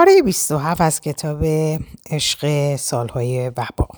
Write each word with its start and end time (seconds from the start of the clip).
پاره 0.00 0.22
27 0.22 0.80
از 0.80 1.00
کتاب 1.00 1.44
عشق 2.10 2.76
سالهای 2.76 3.48
وبا 3.48 3.88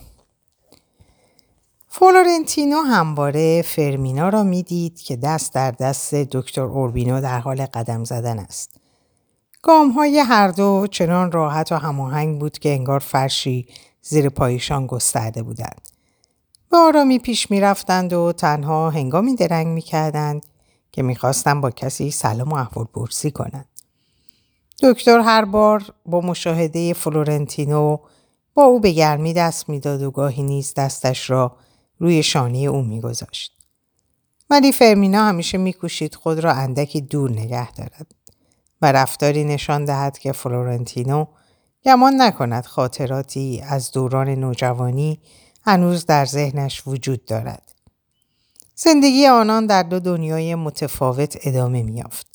فلورنتینو 1.88 2.76
همواره 2.76 3.62
فرمینا 3.62 4.28
را 4.28 4.42
می‌دید 4.42 5.00
که 5.00 5.16
دست 5.16 5.54
در 5.54 5.70
دست 5.70 6.14
دکتر 6.14 6.60
اوربینو 6.60 7.20
در 7.20 7.38
حال 7.38 7.66
قدم 7.66 8.04
زدن 8.04 8.38
است. 8.38 8.70
گام 9.62 9.90
های 9.90 10.18
هر 10.18 10.48
دو 10.48 10.86
چنان 10.90 11.32
راحت 11.32 11.72
و 11.72 11.76
هماهنگ 11.76 12.40
بود 12.40 12.58
که 12.58 12.68
انگار 12.68 13.00
فرشی 13.00 13.66
زیر 14.02 14.28
پایشان 14.28 14.86
گسترده 14.86 15.42
بودند. 15.42 15.88
به 16.70 16.76
آرامی 16.76 17.18
پیش 17.18 17.50
می 17.50 17.60
رفتند 17.60 18.12
و 18.12 18.32
تنها 18.32 18.90
هنگامی 18.90 19.34
درنگ 19.34 19.66
می 19.66 19.82
کردند 19.82 20.46
که 20.92 21.02
می‌خواستند 21.02 21.62
با 21.62 21.70
کسی 21.70 22.10
سلام 22.10 22.48
و 22.48 22.54
احوال 22.54 22.84
پرسی 22.84 23.30
کنند. 23.30 23.71
دکتر 24.82 25.20
هر 25.20 25.44
بار 25.44 25.94
با 26.06 26.20
مشاهده 26.20 26.92
فلورنتینو 26.92 27.96
با 28.54 28.64
او 28.64 28.80
به 28.80 28.90
گرمی 28.90 29.32
دست 29.32 29.68
می‌داد 29.68 30.02
و 30.02 30.10
گاهی 30.10 30.42
نیز 30.42 30.74
دستش 30.74 31.30
را 31.30 31.56
روی 31.98 32.22
شانه 32.22 32.58
او 32.58 32.82
میگذاشت 32.82 33.52
ولی 34.50 34.72
فرمینا 34.72 35.24
همیشه 35.24 35.58
میکوشید 35.58 36.14
خود 36.14 36.38
را 36.38 36.52
اندکی 36.52 37.00
دور 37.00 37.30
نگه 37.30 37.72
دارد 37.72 38.06
و 38.82 38.92
رفتاری 38.92 39.44
نشان 39.44 39.84
دهد 39.84 40.18
که 40.18 40.32
فلورنتینو 40.32 41.26
گمان 41.84 42.22
نکند 42.22 42.66
خاطراتی 42.66 43.62
از 43.68 43.92
دوران 43.92 44.28
نوجوانی 44.28 45.20
هنوز 45.64 46.06
در 46.06 46.24
ذهنش 46.24 46.82
وجود 46.86 47.24
دارد. 47.24 47.72
زندگی 48.74 49.26
آنان 49.26 49.66
در 49.66 49.82
دو 49.82 50.00
دنیای 50.00 50.54
متفاوت 50.54 51.38
ادامه 51.42 51.82
می‌یافت. 51.82 52.31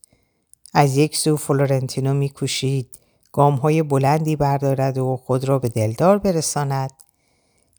از 0.74 0.98
یک 0.98 1.18
سو 1.18 1.38
فلورنتینو 1.38 2.14
میکوشید 2.14 3.00
گام 3.32 3.56
های 3.56 3.84
بلندی 3.84 4.36
بردارد 4.36 4.98
و 4.98 5.18
خود 5.18 5.46
را 5.46 5.60
به 5.60 5.70
دلدار 5.70 6.18
برساند 6.18 6.92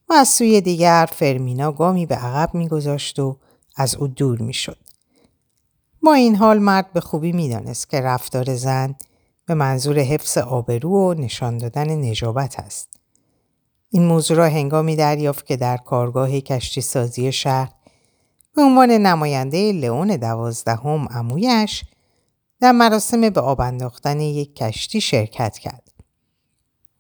و 0.08 0.12
از 0.12 0.28
سوی 0.28 0.60
دیگر 0.60 1.08
فرمینا 1.12 1.72
گامی 1.72 2.06
به 2.06 2.14
عقب 2.14 2.54
میگذاشت 2.54 3.18
و 3.18 3.36
از 3.76 3.94
او 3.94 4.08
دور 4.08 4.42
می‌شد. 4.42 4.78
با 6.02 6.14
این 6.14 6.36
حال 6.36 6.58
مرد 6.58 6.92
به 6.92 7.00
خوبی 7.00 7.32
می‌دانست 7.32 7.90
که 7.90 8.00
رفتار 8.00 8.54
زن 8.54 8.94
به 9.46 9.54
منظور 9.54 9.98
حفظ 9.98 10.38
آبرو 10.38 10.90
و 10.90 11.14
نشان 11.14 11.58
دادن 11.58 11.90
نجابت 11.90 12.58
است. 12.60 12.88
این 13.90 14.04
موضوع 14.04 14.36
را 14.36 14.46
هنگامی 14.48 14.96
دریافت 14.96 15.46
که 15.46 15.56
در 15.56 15.76
کارگاه 15.76 16.40
کشتی 16.40 16.80
سازی 16.80 17.32
شهر 17.32 17.72
به 18.56 18.62
عنوان 18.62 18.90
نماینده 18.90 19.72
لئون 19.72 20.16
دوازدهم 20.16 21.08
امویش 21.10 21.84
در 22.60 22.72
مراسم 22.72 23.30
به 23.30 23.40
آب 23.40 23.60
انداختن 23.60 24.20
یک 24.20 24.56
کشتی 24.56 25.00
شرکت 25.00 25.58
کرد. 25.58 25.88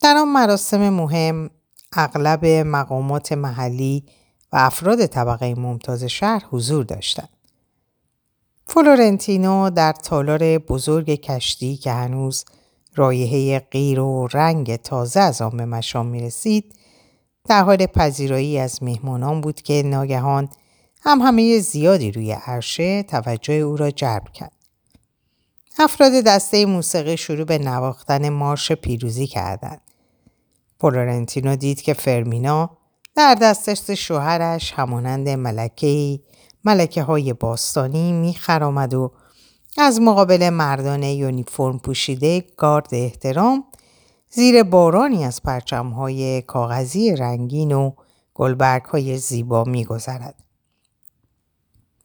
در 0.00 0.16
آن 0.16 0.28
مراسم 0.28 0.88
مهم 0.88 1.50
اغلب 1.92 2.46
مقامات 2.46 3.32
محلی 3.32 4.04
و 4.52 4.56
افراد 4.56 5.06
طبقه 5.06 5.54
ممتاز 5.54 6.04
شهر 6.04 6.44
حضور 6.50 6.84
داشتند. 6.84 7.28
فلورنتینو 8.66 9.70
در 9.70 9.92
تالار 9.92 10.58
بزرگ 10.58 11.14
کشتی 11.14 11.76
که 11.76 11.92
هنوز 11.92 12.44
رایحه 12.94 13.58
غیر 13.58 14.00
و 14.00 14.26
رنگ 14.32 14.76
تازه 14.76 15.20
از 15.20 15.42
آن 15.42 15.56
به 15.56 15.64
مشام 15.64 16.06
می 16.06 16.20
رسید 16.20 16.74
در 17.44 17.62
حال 17.62 17.86
پذیرایی 17.86 18.58
از 18.58 18.82
مهمانان 18.82 19.40
بود 19.40 19.62
که 19.62 19.82
ناگهان 19.82 20.48
هم 21.02 21.20
همه 21.20 21.58
زیادی 21.58 22.12
روی 22.12 22.32
عرشه 22.32 23.02
توجه 23.02 23.54
او 23.54 23.76
را 23.76 23.90
جلب 23.90 24.28
کرد. 24.32 24.57
افراد 25.80 26.12
دسته 26.12 26.66
موسیقی 26.66 27.16
شروع 27.16 27.44
به 27.44 27.58
نواختن 27.58 28.28
مارش 28.28 28.72
پیروزی 28.72 29.26
کردند. 29.26 29.80
فلورنتینو 30.80 31.56
دید 31.56 31.82
که 31.82 31.94
فرمینا 31.94 32.70
در 33.14 33.34
دستش 33.34 33.90
شوهرش 33.90 34.72
همانند 34.72 35.28
ملکه 35.28 36.20
ملکه 36.64 37.02
های 37.02 37.32
باستانی 37.32 38.12
میخرامد 38.12 38.94
و 38.94 39.12
از 39.78 40.00
مقابل 40.00 40.50
مردان 40.50 41.02
یونیفرم 41.02 41.78
پوشیده 41.78 42.44
گارد 42.56 42.88
احترام 42.92 43.64
زیر 44.30 44.62
بارانی 44.62 45.24
از 45.24 45.42
پرچم 45.42 45.88
های 45.88 46.42
کاغذی 46.42 47.16
رنگین 47.16 47.72
و 47.72 47.92
گلبرگ 48.34 48.84
های 48.84 49.18
زیبا 49.18 49.64
میگذرد. 49.64 50.34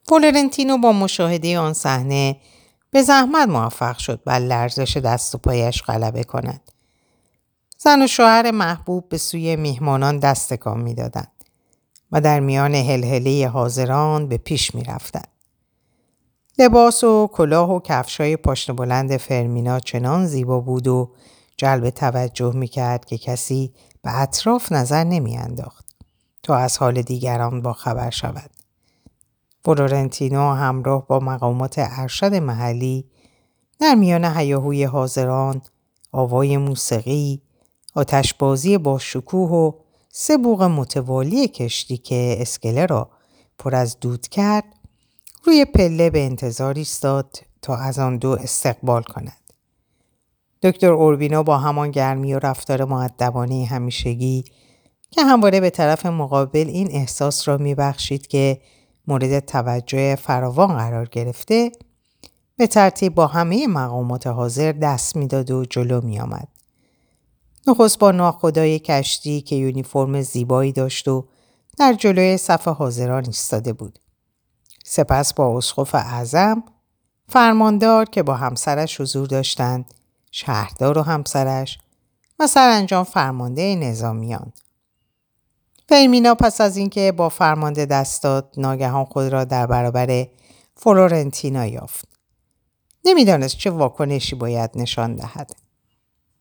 فلورنتینو 0.03 0.78
با 0.78 0.92
مشاهده 0.92 1.59
آن 1.59 1.74
صحنه 1.74 2.36
به 2.94 3.02
زحمت 3.02 3.50
موفق 3.50 3.98
شد 3.98 4.24
بر 4.26 4.40
لرزش 4.40 4.98
دست 4.98 5.36
و 5.36 5.38
پایش 5.38 5.84
غلبه 5.84 6.24
کند. 6.24 6.72
زن 7.78 8.02
و 8.02 8.08
شوهر 8.08 8.52
محبوب 8.52 9.09
به 9.09 9.18
سوی 9.18 9.56
میهمانان 9.56 10.20
دستکان 10.20 10.80
می‌دادند 10.80 11.31
و 12.12 12.22
در 12.22 12.40
میان 12.40 12.76
هلهله 12.76 13.48
حاضران 13.48 14.28
به 14.28 14.38
پیش 14.38 14.76
می‌رفتند. 14.76 15.28
لباس 16.59 17.04
و 17.04 17.30
کلاه 17.34 17.72
و 17.72 17.80
کفشای 17.80 18.38
پاشن 18.38 18.76
بلند 18.76 19.18
فرمینا 19.18 19.80
چنان 19.80 20.28
زیبا 20.28 20.60
بود 20.60 20.88
و 20.88 21.12
جلب 21.58 21.90
توجه 21.90 22.54
می‌کرد 22.56 23.06
که 23.06 23.18
کسی 23.18 23.74
به 24.02 24.22
اطراف 24.22 24.72
نظر 24.72 25.04
نمیانداخت 25.04 25.86
تا 26.44 26.56
از 26.56 26.78
حال 26.78 27.02
دیگران 27.02 27.62
با 27.62 27.74
خبر 27.74 28.10
شود. 28.10 28.50
فلورنتینو 29.66 30.53
همراه 30.53 31.07
با 31.07 31.19
مقامات 31.19 31.75
ارشد 31.78 32.34
محلی 32.34 33.06
در 33.79 33.96
میان 33.96 34.25
هیاهوی 34.25 34.84
حاضران 34.84 35.62
آوای 36.12 36.57
موسیقی 36.57 37.41
آتشبازی 37.96 38.78
با 38.78 39.00
شکوه 39.00 39.50
و 39.50 39.72
سه 40.09 40.38
بوغ 40.38 40.63
متوالی 40.63 41.47
کشتی 41.47 41.97
که 41.97 42.38
اسکله 42.40 42.85
را 42.85 43.09
پر 43.59 43.75
از 43.75 44.00
دود 44.00 44.28
کرد 44.28 44.63
روی 45.44 45.66
پله 45.66 46.09
به 46.09 46.25
انتظار 46.25 46.74
ایستاد 46.74 47.40
تا 47.62 47.75
از 47.75 48.00
آن 48.00 48.18
دو 48.18 48.30
استقبال 48.30 49.03
کند. 49.03 49.38
دکتر 50.62 50.91
اوربینو 50.91 51.44
با 51.44 51.57
همان 51.57 51.91
گرمی 51.91 52.34
و 52.34 52.40
رفتار 52.40 52.85
معدبانه 52.85 53.66
همیشگی 53.66 54.44
که 55.12 55.24
همواره 55.24 55.59
به 55.59 55.69
طرف 55.69 56.06
مقابل 56.06 56.68
این 56.68 56.91
احساس 56.91 57.47
را 57.47 57.57
میبخشید 57.57 58.28
که 58.28 58.62
مورد 59.08 59.40
توجه 59.40 60.16
فراوان 60.16 60.78
قرار 60.78 61.06
گرفته 61.06 61.72
به 62.58 62.68
ترتیب 62.68 63.16
با 63.16 63.28
همه 63.28 63.68
مقامات 63.68 64.28
حاضر 64.28 64.72
دست 64.72 65.16
می‌داد 65.16 65.52
و 65.52 65.66
جلو 65.66 66.02
می 66.02 66.19
آمد. 66.19 66.47
نخست 67.68 68.00
با 68.00 68.12
ناخدای 68.12 68.80
کشتی 68.80 69.42
که 69.42 69.56
یونیفرم 69.56 70.22
زیبایی 70.22 70.72
داشت 70.72 71.08
و 71.08 71.25
در 71.78 71.94
جلوی 71.94 72.38
صف 72.38 72.68
حاضران 72.68 73.25
ایستاده 73.25 73.74
بود. 73.74 74.00
سپس 74.86 75.34
با 75.34 75.58
اسقف 75.58 75.96
اعظم 75.96 76.63
فرماندار 77.30 78.06
که 78.06 78.24
با 78.24 78.34
همسرش 78.34 79.02
حضور 79.02 79.28
داشتند 79.28 79.94
شهردار 80.31 80.97
و 80.97 81.02
همسرش 81.02 81.80
و 82.40 82.47
سرانجام 82.47 83.03
فرمانده 83.03 83.75
نظامیان 83.75 84.53
فرمینا 85.90 86.36
پس 86.36 86.62
از 86.62 86.78
اینکه 86.78 87.12
با 87.12 87.30
فرمانده 87.30 87.86
دست 87.86 88.24
داد 88.24 88.54
ناگهان 88.58 89.06
خود 89.06 89.28
را 89.28 89.44
در 89.44 89.68
برابر 89.68 90.28
فلورنتینا 90.76 91.66
یافت. 91.66 92.08
نمی‌دانست 93.06 93.58
چه 93.58 93.70
واکنشی 93.70 94.36
باید 94.36 94.70
نشان 94.76 95.16
دهد. 95.16 95.56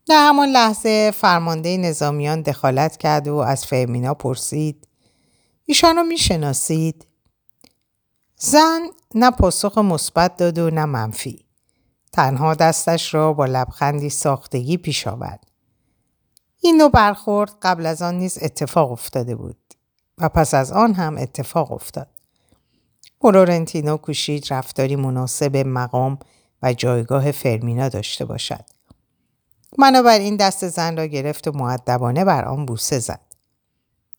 در 0.07 0.29
همان 0.29 0.49
لحظه 0.49 1.11
فرمانده 1.11 1.77
نظامیان 1.77 2.43
دخالت 2.43 2.97
کرد 2.97 3.29
و 3.29 3.37
از 3.37 3.67
فرمینا 3.67 4.15
پرسید 4.15 4.89
ایشان 5.65 5.97
را 5.97 6.03
می‌شناسید؟ 6.03 7.07
زن 8.37 8.81
نه 9.15 9.31
پاسخ 9.31 9.79
مثبت 9.79 10.37
داد 10.37 10.59
و 10.59 10.71
نه 10.71 10.85
منفی. 10.85 11.45
تنها 12.13 12.55
دستش 12.55 13.15
را 13.15 13.33
با 13.33 13.47
لبخندی 13.47 14.11
ساختگی 14.11 14.77
پیش 14.77 15.07
آورد. 15.07 15.52
این 16.65 16.77
نوع 16.77 16.91
برخورد 16.91 17.53
قبل 17.63 17.87
از 17.87 18.03
آن 18.03 18.15
نیز 18.15 18.39
اتفاق 18.43 18.93
افتاده 18.93 19.35
بود 19.35 19.57
و 20.19 20.29
پس 20.29 20.55
از 20.55 20.73
آن 20.73 20.95
هم 20.95 21.19
اتفاق 21.19 21.73
افتاد. 21.73 22.09
فلورنتینو 23.23 23.97
کوشید 23.97 24.47
رفتاری 24.51 24.97
مناسب 24.97 25.57
مقام 25.57 26.19
و 26.63 26.73
جایگاه 26.73 27.31
فرمینا 27.33 27.89
داشته 27.89 28.25
باشد. 28.25 28.65
این 30.09 30.37
دست 30.37 30.69
زن 30.69 30.97
را 30.97 31.07
گرفت 31.07 31.49
و 31.49 31.53
معدبانه 31.53 32.25
بر 32.25 32.45
آن 32.45 32.67
بوسه 32.67 32.99
زد. 32.99 33.21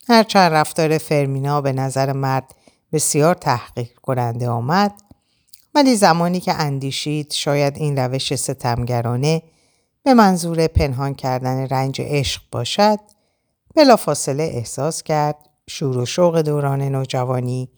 هرچند 0.08 0.52
رفتار 0.54 0.98
فرمینا 0.98 1.62
به 1.62 1.72
نظر 1.74 2.12
مرد 2.12 2.56
بسیار 2.92 3.36
تحقیق 3.36 3.94
کننده 4.02 4.50
آمد 4.50 4.94
ولی 5.76 5.96
زمانی 5.96 6.40
که 6.40 6.54
اندیشید 6.54 7.32
شاید 7.32 7.78
این 7.78 7.98
روش 8.00 8.36
ستمگرانه 8.36 9.42
به 10.04 10.14
منظور 10.14 10.68
پنهان 10.68 11.14
کردن 11.14 11.68
رنج 11.68 12.02
عشق 12.02 12.42
باشد 12.52 13.00
بلافاصله 13.76 14.44
احساس 14.44 15.04
کرد 15.04 15.36
شور 15.68 15.98
و 15.98 16.06
شوق 16.06 16.42
دوران 16.42 16.82
نوجوانی 16.82 17.70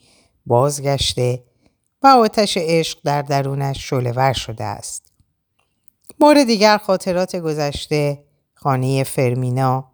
بازگشته 0.45 1.43
و 2.01 2.07
آتش 2.07 2.57
عشق 2.57 2.99
در 3.03 3.21
درونش 3.21 3.89
شلور 3.89 4.33
شده 4.33 4.63
است. 4.63 5.11
بار 6.19 6.43
دیگر 6.43 6.77
خاطرات 6.77 7.35
گذشته 7.35 8.23
خانه 8.53 9.03
فرمینا، 9.03 9.91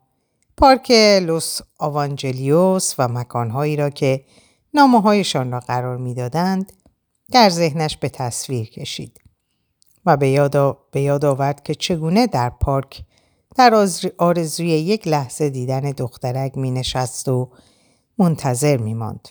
پارک 0.57 0.91
لوس 1.21 1.59
آوانجلیوس 1.79 2.95
و 2.97 3.07
مکانهایی 3.07 3.75
را 3.75 3.89
که 3.89 4.25
نامه 4.73 5.01
هایشان 5.01 5.51
را 5.51 5.59
قرار 5.59 5.97
می‌دادند 5.97 6.73
در 7.31 7.49
ذهنش 7.49 7.97
به 7.97 8.09
تصویر 8.09 8.69
کشید 8.69 9.20
و 10.05 10.17
به 10.17 10.29
یاد, 10.99 11.25
آورد 11.25 11.63
که 11.63 11.75
چگونه 11.75 12.27
در 12.27 12.49
پارک 12.49 13.03
در 13.55 13.87
آرزوی 14.17 14.67
یک 14.67 15.07
لحظه 15.07 15.49
دیدن 15.49 15.81
دخترک 15.81 16.57
می 16.57 16.71
نشست 16.71 17.29
و 17.29 17.49
منتظر 18.17 18.77
می 18.77 18.93
ماند. 18.93 19.27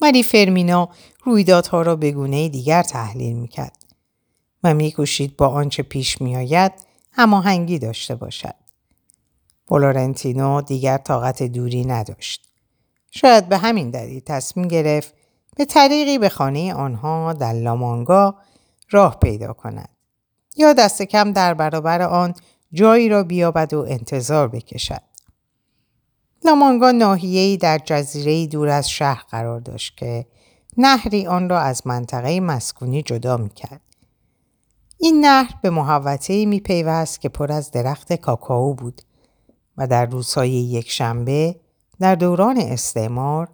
ولی 0.00 0.22
فرمینا 0.22 0.88
رویدادها 1.24 1.82
را 1.82 1.96
به 1.96 2.10
گونه 2.12 2.48
دیگر 2.48 2.82
تحلیل 2.82 3.36
می 3.36 3.48
کرد 3.48 3.76
و 4.64 4.74
می 4.74 4.94
با 5.38 5.48
آنچه 5.48 5.82
پیش 5.82 6.20
می 6.20 6.36
آید 6.36 6.72
هماهنگی 7.12 7.78
داشته 7.78 8.14
باشد. 8.14 8.54
فلورنتینو 9.68 10.60
دیگر 10.60 10.98
طاقت 10.98 11.42
دوری 11.42 11.84
نداشت. 11.84 12.50
شاید 13.10 13.48
به 13.48 13.58
همین 13.58 13.90
دلیل 13.90 14.20
تصمیم 14.20 14.68
گرفت 14.68 15.14
به 15.56 15.64
طریقی 15.64 16.18
به 16.18 16.28
خانه 16.28 16.74
آنها 16.74 17.32
در 17.32 17.52
لامانگا 17.52 18.34
راه 18.90 19.18
پیدا 19.18 19.52
کند. 19.52 19.88
یا 20.56 20.72
دست 20.72 21.02
کم 21.02 21.32
در 21.32 21.54
برابر 21.54 22.02
آن 22.02 22.34
جایی 22.72 23.08
را 23.08 23.22
بیابد 23.22 23.74
و 23.74 23.86
انتظار 23.88 24.48
بکشد. 24.48 25.02
لامانگا 26.44 26.90
ناحیه‌ای 26.92 27.56
در 27.56 27.78
جزیره 27.84 28.46
دور 28.46 28.68
از 28.68 28.90
شهر 28.90 29.24
قرار 29.30 29.60
داشت 29.60 29.96
که 29.96 30.26
نهری 30.76 31.26
آن 31.26 31.48
را 31.48 31.60
از 31.60 31.86
منطقه 31.86 32.40
مسکونی 32.40 33.02
جدا 33.02 33.36
می‌کرد. 33.36 33.80
این 34.98 35.24
نهر 35.24 35.54
به 35.62 35.70
محوطه 35.70 36.46
می 36.46 36.60
پیوست 36.60 37.20
که 37.20 37.28
پر 37.28 37.52
از 37.52 37.70
درخت 37.70 38.12
کاکائو 38.12 38.74
بود 38.74 39.02
و 39.76 39.86
در 39.86 40.06
روزهای 40.06 40.50
یک 40.50 40.90
شنبه 40.90 41.60
در 42.00 42.14
دوران 42.14 42.58
استعمار 42.58 43.48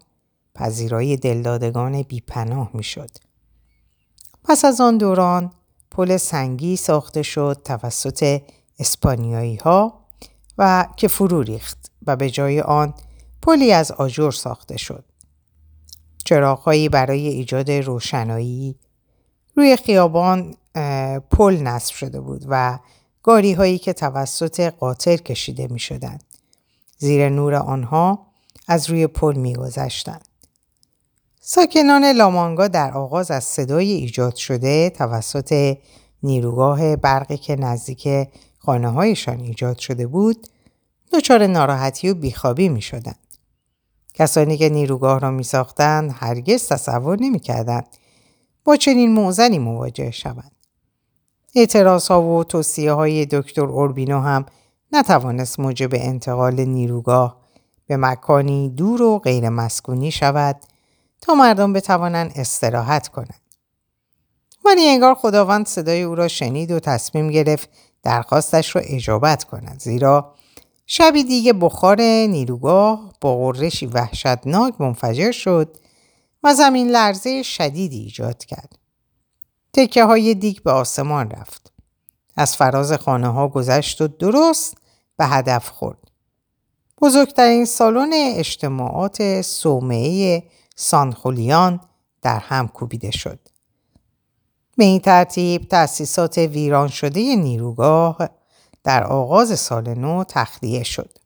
پذیرای 0.55 1.17
دلدادگان 1.17 2.01
بیپناه 2.01 2.69
می 2.73 2.83
شد. 2.83 3.26
پس 4.47 4.65
از 4.65 4.81
آن 4.81 4.97
دوران 4.97 5.51
پل 5.91 6.17
سنگی 6.17 6.75
ساخته 6.75 7.23
شد 7.23 7.61
توسط 7.65 8.41
اسپانیایی 8.79 9.55
ها 9.55 9.99
و 10.57 10.87
که 10.97 11.07
فرو 11.07 11.41
ریخت 11.41 11.91
و 12.07 12.15
به 12.15 12.29
جای 12.29 12.61
آن 12.61 12.93
پلی 13.41 13.71
از 13.71 13.91
آجر 13.91 14.31
ساخته 14.31 14.77
شد. 14.77 15.03
چراغهایی 16.25 16.89
برای 16.89 17.27
ایجاد 17.27 17.71
روشنایی 17.71 18.75
روی 19.55 19.75
خیابان 19.75 20.55
پل 21.31 21.57
نصب 21.57 21.95
شده 21.95 22.21
بود 22.21 22.45
و 22.49 22.79
گاری 23.23 23.53
هایی 23.53 23.77
که 23.77 23.93
توسط 23.93 24.59
قاطر 24.59 25.17
کشیده 25.17 25.67
می 25.67 25.79
شدن. 25.79 26.17
زیر 26.97 27.29
نور 27.29 27.55
آنها 27.55 28.27
از 28.67 28.89
روی 28.89 29.07
پل 29.07 29.35
می 29.35 29.55
گذشتن. 29.55 30.19
ساکنان 31.49 32.05
لامانگا 32.05 32.67
در 32.67 32.91
آغاز 32.91 33.31
از 33.31 33.43
صدای 33.43 33.91
ایجاد 33.91 34.35
شده 34.35 34.89
توسط 34.89 35.77
نیروگاه 36.23 36.95
برقی 36.95 37.37
که 37.37 37.55
نزدیک 37.55 38.27
خانه 38.59 38.89
هایشان 38.89 39.39
ایجاد 39.39 39.77
شده 39.77 40.07
بود 40.07 40.47
دچار 41.13 41.47
ناراحتی 41.47 42.09
و 42.09 42.13
بیخوابی 42.13 42.69
می 42.69 42.81
شدن. 42.81 43.15
کسانی 44.13 44.57
که 44.57 44.69
نیروگاه 44.69 45.19
را 45.19 45.31
می 45.31 45.43
ساختند 45.43 46.15
هرگز 46.15 46.67
تصور 46.67 47.19
نمی 47.21 47.39
کردند 47.39 47.87
با 48.63 48.75
چنین 48.75 49.11
موزنی 49.11 49.59
مواجه 49.59 50.11
شوند. 50.11 50.51
اعتراض 51.55 52.07
ها 52.07 52.23
و 52.23 52.43
توصیه 52.43 52.91
های 52.91 53.25
دکتر 53.25 53.65
اوربینو 53.65 54.19
هم 54.19 54.45
نتوانست 54.91 55.59
موجب 55.59 55.89
انتقال 55.93 56.61
نیروگاه 56.61 57.41
به 57.85 57.97
مکانی 57.97 58.69
دور 58.69 59.01
و 59.01 59.19
غیر 59.19 59.49
مسکونی 59.49 60.11
شود 60.11 60.55
مردم 61.35 61.73
بتوانند 61.73 62.31
استراحت 62.35 63.07
کنند. 63.07 63.41
ولی 64.65 64.87
انگار 64.87 65.15
خداوند 65.15 65.65
صدای 65.65 66.01
او 66.01 66.15
را 66.15 66.27
شنید 66.27 66.71
و 66.71 66.79
تصمیم 66.79 67.29
گرفت 67.29 67.69
درخواستش 68.03 68.75
را 68.75 68.81
اجابت 68.81 69.43
کند 69.43 69.79
زیرا 69.79 70.35
شبی 70.85 71.23
دیگه 71.23 71.53
بخار 71.53 72.01
نیروگاه 72.01 73.13
با 73.21 73.37
غرشی 73.37 73.85
وحشتناک 73.85 74.81
منفجر 74.81 75.31
شد 75.31 75.77
و 76.43 76.53
زمین 76.53 76.89
لرزه 76.89 77.43
شدیدی 77.43 77.99
ایجاد 77.99 78.45
کرد. 78.45 78.79
تکه 79.73 80.03
های 80.03 80.35
دیگ 80.35 80.57
به 80.63 80.71
آسمان 80.71 81.31
رفت. 81.31 81.71
از 82.35 82.55
فراز 82.55 82.93
خانه 82.93 83.27
ها 83.27 83.47
گذشت 83.47 84.01
و 84.01 84.07
درست 84.07 84.77
به 85.17 85.25
هدف 85.25 85.69
خورد. 85.69 86.11
بزرگترین 87.01 87.65
سالن 87.65 88.13
اجتماعات 88.13 89.41
صومعه 89.41 90.43
سانخولیان 90.79 91.79
در 92.21 92.39
هم 92.39 92.67
کوبیده 92.67 93.11
شد. 93.11 93.39
به 94.77 94.83
این 94.83 94.99
ترتیب 94.99 95.67
تأسیسات 95.67 96.37
ویران 96.37 96.87
شده 96.87 97.35
نیروگاه 97.35 98.29
در 98.83 99.03
آغاز 99.03 99.59
سال 99.59 99.93
نو 99.93 100.23
تخلیه 100.23 100.83
شد. 100.83 101.17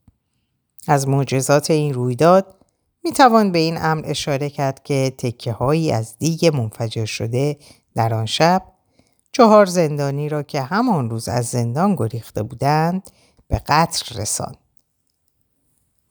از 0.87 1.07
معجزات 1.07 1.71
این 1.71 1.93
رویداد 1.93 2.55
می 3.03 3.11
توان 3.11 3.51
به 3.51 3.59
این 3.59 3.77
امر 3.81 4.01
اشاره 4.05 4.49
کرد 4.49 4.83
که 4.83 5.13
تکه 5.17 5.51
هایی 5.51 5.91
از 5.91 6.17
دیگ 6.17 6.45
منفجر 6.45 7.05
شده 7.05 7.57
در 7.95 8.13
آن 8.13 8.25
شب 8.25 8.63
چهار 9.31 9.65
زندانی 9.65 10.29
را 10.29 10.43
که 10.43 10.61
همان 10.61 11.09
روز 11.09 11.27
از 11.27 11.45
زندان 11.45 11.95
گریخته 11.95 12.43
بودند 12.43 13.11
به 13.47 13.61
قتل 13.67 14.19
رساند. 14.21 14.57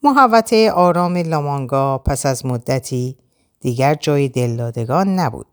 محوطه 0.03 0.73
آرام 0.73 1.17
لامانگا 1.17 1.99
پس 1.99 2.27
از 2.27 2.47
مدتی 2.47 3.17
دیگر 3.61 3.95
جای 3.95 4.29
دلدادگان 4.29 5.19
نبود. 5.19 5.47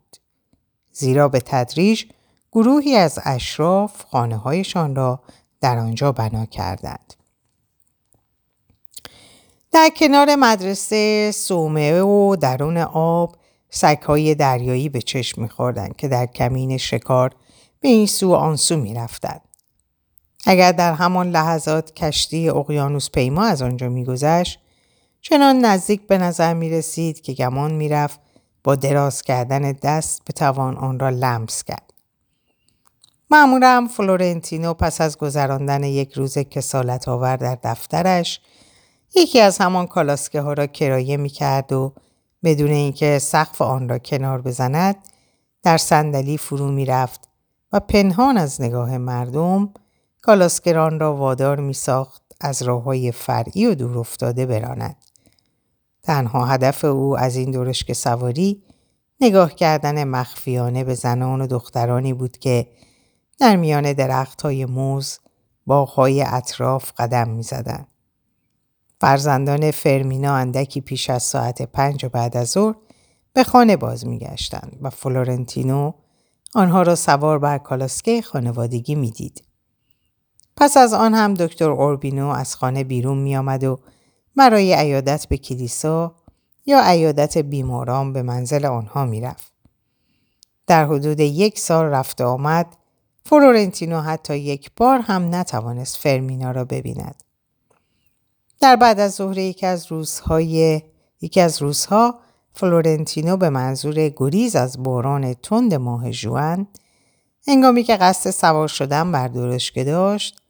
زیرا 0.92 1.28
به 1.28 1.40
تدریج 1.40 2.04
گروهی 2.52 2.96
از 2.96 3.18
اشراف 3.24 4.04
خانه 4.04 4.36
هایشان 4.36 4.94
را 4.94 5.20
در 5.60 5.78
آنجا 5.78 6.12
بنا 6.12 6.46
کردند. 6.46 7.14
در 9.72 9.90
کنار 9.96 10.34
مدرسه 10.34 11.30
سومه 11.34 12.00
و 12.00 12.36
درون 12.36 12.76
آب 12.76 13.36
سگهای 13.70 14.34
دریایی 14.34 14.88
به 14.88 15.02
چشم 15.02 15.42
میخوردند 15.42 15.96
که 15.96 16.08
در 16.08 16.26
کمین 16.26 16.76
شکار 16.76 17.34
به 17.80 17.88
این 17.88 18.06
سو 18.06 18.34
آن 18.34 18.56
سو 18.56 18.76
می‌رفتند. 18.76 19.40
اگر 20.46 20.72
در 20.72 20.92
همان 20.92 21.30
لحظات 21.30 21.94
کشتی 21.94 22.48
اقیانوس 22.48 23.10
پیما 23.10 23.44
از 23.44 23.62
آنجا 23.62 23.88
میگذشت 23.88 24.60
چنان 25.20 25.58
نزدیک 25.58 26.06
به 26.06 26.18
نظر 26.18 26.54
می 26.54 26.70
رسید 26.70 27.20
که 27.20 27.32
گمان 27.32 27.72
می 27.72 27.88
رفت 27.88 28.20
با 28.64 28.74
دراز 28.74 29.22
کردن 29.22 29.72
دست 29.72 30.22
به 30.24 30.32
توان 30.32 30.76
آن 30.76 30.98
را 30.98 31.08
لمس 31.08 31.64
کرد. 31.64 31.92
معمولا 33.30 33.88
فلورنتینو 33.96 34.74
پس 34.74 35.00
از 35.00 35.18
گذراندن 35.18 35.84
یک 35.84 36.12
روز 36.12 36.38
کسالت 36.38 37.08
آور 37.08 37.36
در 37.36 37.58
دفترش 37.62 38.40
یکی 39.14 39.40
از 39.40 39.58
همان 39.58 39.86
کالاسکه 39.86 40.40
ها 40.40 40.52
را 40.52 40.66
کرایه 40.66 41.16
می 41.16 41.28
کرد 41.28 41.72
و 41.72 41.92
بدون 42.44 42.70
اینکه 42.70 43.18
سقف 43.18 43.62
آن 43.62 43.88
را 43.88 43.98
کنار 43.98 44.42
بزند 44.42 44.96
در 45.62 45.76
صندلی 45.76 46.38
فرو 46.38 46.70
می 46.70 46.84
رفت 46.84 47.28
و 47.72 47.80
پنهان 47.80 48.38
از 48.38 48.60
نگاه 48.60 48.98
مردم 48.98 49.74
کالاسکران 50.22 51.00
را 51.00 51.16
وادار 51.16 51.60
می 51.60 51.74
ساخت 51.74 52.22
از 52.40 52.62
راه 52.62 52.82
های 52.82 53.12
فرعی 53.12 53.66
و 53.66 53.74
دور 53.74 53.98
افتاده 53.98 54.46
براند. 54.46 54.96
تنها 56.08 56.46
هدف 56.46 56.84
او 56.84 57.18
از 57.18 57.36
این 57.36 57.50
درشک 57.50 57.92
سواری 57.92 58.62
نگاه 59.20 59.54
کردن 59.54 60.04
مخفیانه 60.04 60.84
به 60.84 60.94
زنان 60.94 61.40
و 61.40 61.46
دخترانی 61.46 62.12
بود 62.12 62.38
که 62.38 62.66
در 63.38 63.56
میان 63.56 63.92
درخت 63.92 64.42
های 64.42 64.64
موز 64.64 65.18
باغهای 65.66 66.22
اطراف 66.22 66.92
قدم 66.98 67.28
می 67.28 67.42
زدن. 67.42 67.86
فرزندان 69.00 69.70
فرمینا 69.70 70.34
اندکی 70.34 70.80
پیش 70.80 71.10
از 71.10 71.22
ساعت 71.22 71.62
پنج 71.62 72.04
و 72.04 72.08
بعد 72.08 72.36
از 72.36 72.48
ظهر 72.48 72.74
به 73.32 73.44
خانه 73.44 73.76
باز 73.76 74.06
می 74.06 74.18
گشتن 74.18 74.70
و 74.82 74.90
فلورنتینو 74.90 75.92
آنها 76.54 76.82
را 76.82 76.94
سوار 76.94 77.38
بر 77.38 77.58
کالسکه 77.58 78.22
خانوادگی 78.22 78.94
می 78.94 79.10
دید. 79.10 79.44
پس 80.56 80.76
از 80.76 80.92
آن 80.92 81.14
هم 81.14 81.34
دکتر 81.34 81.70
اوربینو 81.70 82.28
از 82.28 82.56
خانه 82.56 82.84
بیرون 82.84 83.18
می 83.18 83.36
آمد 83.36 83.64
و 83.64 83.78
برای 84.36 84.74
عبادت 84.74 85.26
به 85.28 85.36
کلیسا 85.36 86.14
یا 86.66 86.80
عیادت 86.84 87.38
بیماران 87.38 88.12
به 88.12 88.22
منزل 88.22 88.66
آنها 88.66 89.04
می‌رفت. 89.04 89.52
در 90.66 90.84
حدود 90.84 91.20
یک 91.20 91.58
سال 91.58 91.84
رفت 91.84 92.14
و 92.14 92.24
آمد 92.24 92.66
فلورنتینو 93.24 94.00
حتی 94.00 94.36
یک 94.36 94.70
بار 94.76 94.98
هم 95.00 95.34
نتوانست 95.34 95.96
فرمینا 95.96 96.50
را 96.50 96.64
ببیند. 96.64 97.14
در 98.60 98.76
بعد 98.76 99.00
از 99.00 99.14
ظهر 99.14 99.38
یکی 99.38 99.66
از 99.66 99.92
روزهای 99.92 100.82
یکی 101.20 101.40
از 101.40 101.62
روزها 101.62 102.18
فلورنتینو 102.54 103.36
به 103.36 103.50
منظور 103.50 104.08
گریز 104.08 104.56
از 104.56 104.82
باران 104.82 105.34
تند 105.34 105.74
ماه 105.74 106.10
جوان 106.10 106.66
انگامی 107.46 107.82
که 107.82 107.96
قصد 107.96 108.30
سوار 108.30 108.68
شدن 108.68 109.12
بر 109.12 109.28
درشکه 109.28 109.84
داشت 109.84 110.40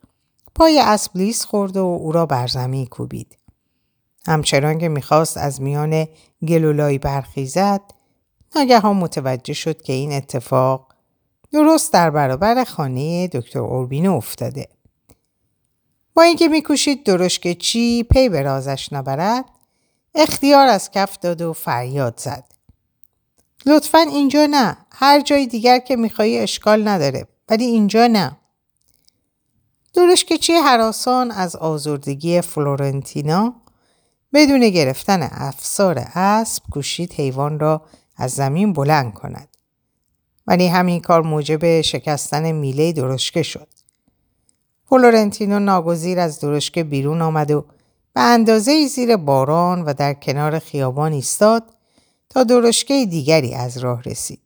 پای 0.54 0.80
اسب 0.80 1.16
لیس 1.16 1.44
خورد 1.44 1.76
و 1.76 1.84
او 1.84 2.12
را 2.12 2.26
بر 2.26 2.46
زمین 2.46 2.86
کوبید. 2.86 3.37
همچنان 4.26 4.78
که 4.78 4.88
می‌خواست 4.88 5.36
از 5.36 5.62
میان 5.62 6.08
گلولایی 6.48 6.98
برخیزد 6.98 7.80
ناگهان 8.56 8.96
متوجه 8.96 9.52
شد 9.52 9.82
که 9.82 9.92
این 9.92 10.12
اتفاق 10.12 10.94
درست 11.52 11.92
در 11.92 12.10
برابر 12.10 12.64
خانه 12.64 13.28
دکتر 13.28 13.58
اوربینو 13.58 14.14
افتاده. 14.14 14.68
با 16.14 16.22
اینکه 16.22 16.48
میکوشید 16.48 17.04
درشک 17.04 17.58
چی 17.58 18.02
پی 18.02 18.28
به 18.28 18.42
رازش 18.42 18.92
نبرد 18.92 19.44
اختیار 20.14 20.68
از 20.68 20.90
کف 20.90 21.18
داد 21.18 21.42
و 21.42 21.52
فریاد 21.52 22.20
زد. 22.20 22.44
لطفا 23.66 23.98
اینجا 23.98 24.46
نه. 24.50 24.76
هر 24.90 25.20
جای 25.20 25.46
دیگر 25.46 25.78
که 25.78 25.96
میخوایی 25.96 26.38
اشکال 26.38 26.88
نداره. 26.88 27.26
ولی 27.48 27.64
اینجا 27.64 28.06
نه. 28.06 28.36
درشکچی 29.94 30.52
حراسان 30.52 31.30
از 31.30 31.56
آزردگی 31.56 32.40
فلورنتینا 32.40 33.54
بدون 34.32 34.68
گرفتن 34.68 35.28
افسار 35.32 35.98
اسب 36.14 36.62
کوشید 36.72 37.12
حیوان 37.12 37.58
را 37.58 37.82
از 38.16 38.32
زمین 38.32 38.72
بلند 38.72 39.14
کند. 39.14 39.48
ولی 40.46 40.66
همین 40.66 41.00
کار 41.00 41.22
موجب 41.22 41.80
شکستن 41.80 42.52
میله 42.52 42.92
درشکه 42.92 43.42
شد. 43.42 43.68
فلورنتینو 44.88 45.58
ناگزیر 45.58 46.20
از 46.20 46.40
درشکه 46.40 46.84
بیرون 46.84 47.22
آمد 47.22 47.50
و 47.50 47.64
به 48.14 48.20
اندازه 48.20 48.86
زیر 48.86 49.16
باران 49.16 49.82
و 49.82 49.94
در 49.94 50.14
کنار 50.14 50.58
خیابان 50.58 51.12
ایستاد 51.12 51.64
تا 52.28 52.44
درشکه 52.44 53.06
دیگری 53.06 53.54
از 53.54 53.78
راه 53.78 54.02
رسید. 54.02 54.42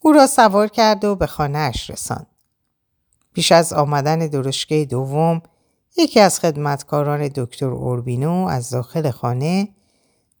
او 0.00 0.12
را 0.12 0.26
سوار 0.26 0.68
کرد 0.68 1.04
و 1.04 1.16
به 1.16 1.26
خانهاش 1.26 1.90
رساند. 1.90 2.26
پیش 3.34 3.52
از 3.52 3.72
آمدن 3.72 4.18
درشکه 4.18 4.84
دوم 4.84 5.42
یکی 5.98 6.20
از 6.20 6.40
خدمتکاران 6.40 7.28
دکتر 7.34 7.66
اوربینو 7.66 8.46
از 8.46 8.70
داخل 8.70 9.10
خانه 9.10 9.68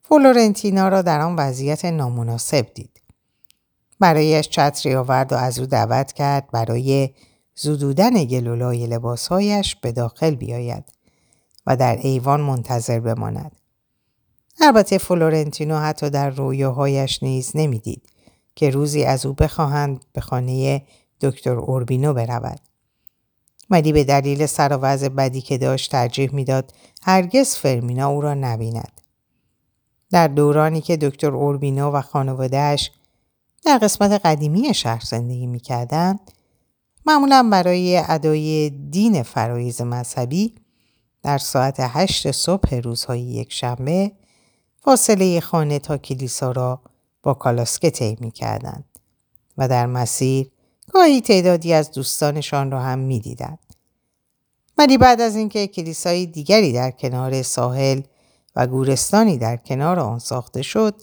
فلورنتینا 0.02 0.88
را 0.88 1.02
در 1.02 1.20
آن 1.20 1.36
وضعیت 1.36 1.84
نامناسب 1.84 2.66
دید. 2.74 3.00
برایش 4.00 4.48
چتری 4.48 4.94
آورد 4.94 5.32
و 5.32 5.36
از 5.36 5.58
او 5.58 5.66
دعوت 5.66 6.12
کرد 6.12 6.50
برای 6.52 7.10
زدودن 7.54 8.24
گلولای 8.24 8.86
لباسهایش 8.86 9.76
به 9.76 9.92
داخل 9.92 10.34
بیاید 10.34 10.84
و 11.66 11.76
در 11.76 11.96
ایوان 11.96 12.40
منتظر 12.40 13.00
بماند. 13.00 13.52
البته 14.60 14.98
فلورنتینو 14.98 15.78
حتی 15.78 16.10
در 16.10 16.30
رویاهایش 16.30 17.22
نیز 17.22 17.52
نمی‌دید 17.54 18.02
که 18.56 18.70
روزی 18.70 19.04
از 19.04 19.26
او 19.26 19.32
بخواهند 19.32 20.04
به 20.12 20.20
خانه 20.20 20.82
دکتر 21.20 21.54
اوربینو 21.54 22.14
برود. 22.14 22.60
ولی 23.70 23.92
به 23.92 24.04
دلیل 24.04 24.46
سر 24.46 24.78
و 24.82 25.08
بدی 25.08 25.40
که 25.40 25.58
داشت 25.58 25.90
ترجیح 25.90 26.34
می‌داد 26.34 26.72
هرگز 27.02 27.54
فرمینا 27.54 28.08
او 28.08 28.20
را 28.20 28.34
نبیند. 28.34 29.00
در 30.10 30.28
دورانی 30.28 30.80
که 30.80 30.96
دکتر 30.96 31.30
اوربینو 31.30 31.90
و 31.90 32.00
خانوادهش 32.00 32.90
در 33.64 33.78
قسمت 33.78 34.20
قدیمی 34.24 34.74
شهر 34.74 35.02
زندگی 35.04 35.46
می‌کردند 35.46 36.20
معمولا 37.06 37.48
برای 37.52 38.02
ادای 38.08 38.70
دین 38.70 39.22
فرایز 39.22 39.80
مذهبی 39.80 40.54
در 41.22 41.38
ساعت 41.38 41.76
هشت 41.78 42.30
صبح 42.30 42.74
روزهای 42.74 43.20
یک 43.20 43.52
شنبه 43.52 44.12
فاصله 44.76 45.40
خانه 45.40 45.78
تا 45.78 45.98
کلیسا 45.98 46.52
را 46.52 46.80
با 47.22 47.34
کالاسکه 47.34 47.90
طی 47.90 48.16
می‌کردند 48.20 48.84
و 49.58 49.68
در 49.68 49.86
مسیر 49.86 50.50
گاهی 50.92 51.20
تعدادی 51.20 51.72
از 51.72 51.92
دوستانشان 51.92 52.70
را 52.70 52.80
هم 52.80 52.98
می‌دیدند 52.98 53.58
ولی 54.78 54.98
بعد 54.98 55.20
از 55.20 55.36
اینکه 55.36 55.66
کلیسای 55.66 56.26
دیگری 56.26 56.72
در 56.72 56.90
کنار 56.90 57.42
ساحل 57.42 58.00
و 58.56 58.66
گورستانی 58.66 59.38
در 59.38 59.56
کنار 59.56 60.00
آن 60.00 60.18
ساخته 60.18 60.62
شد 60.62 60.94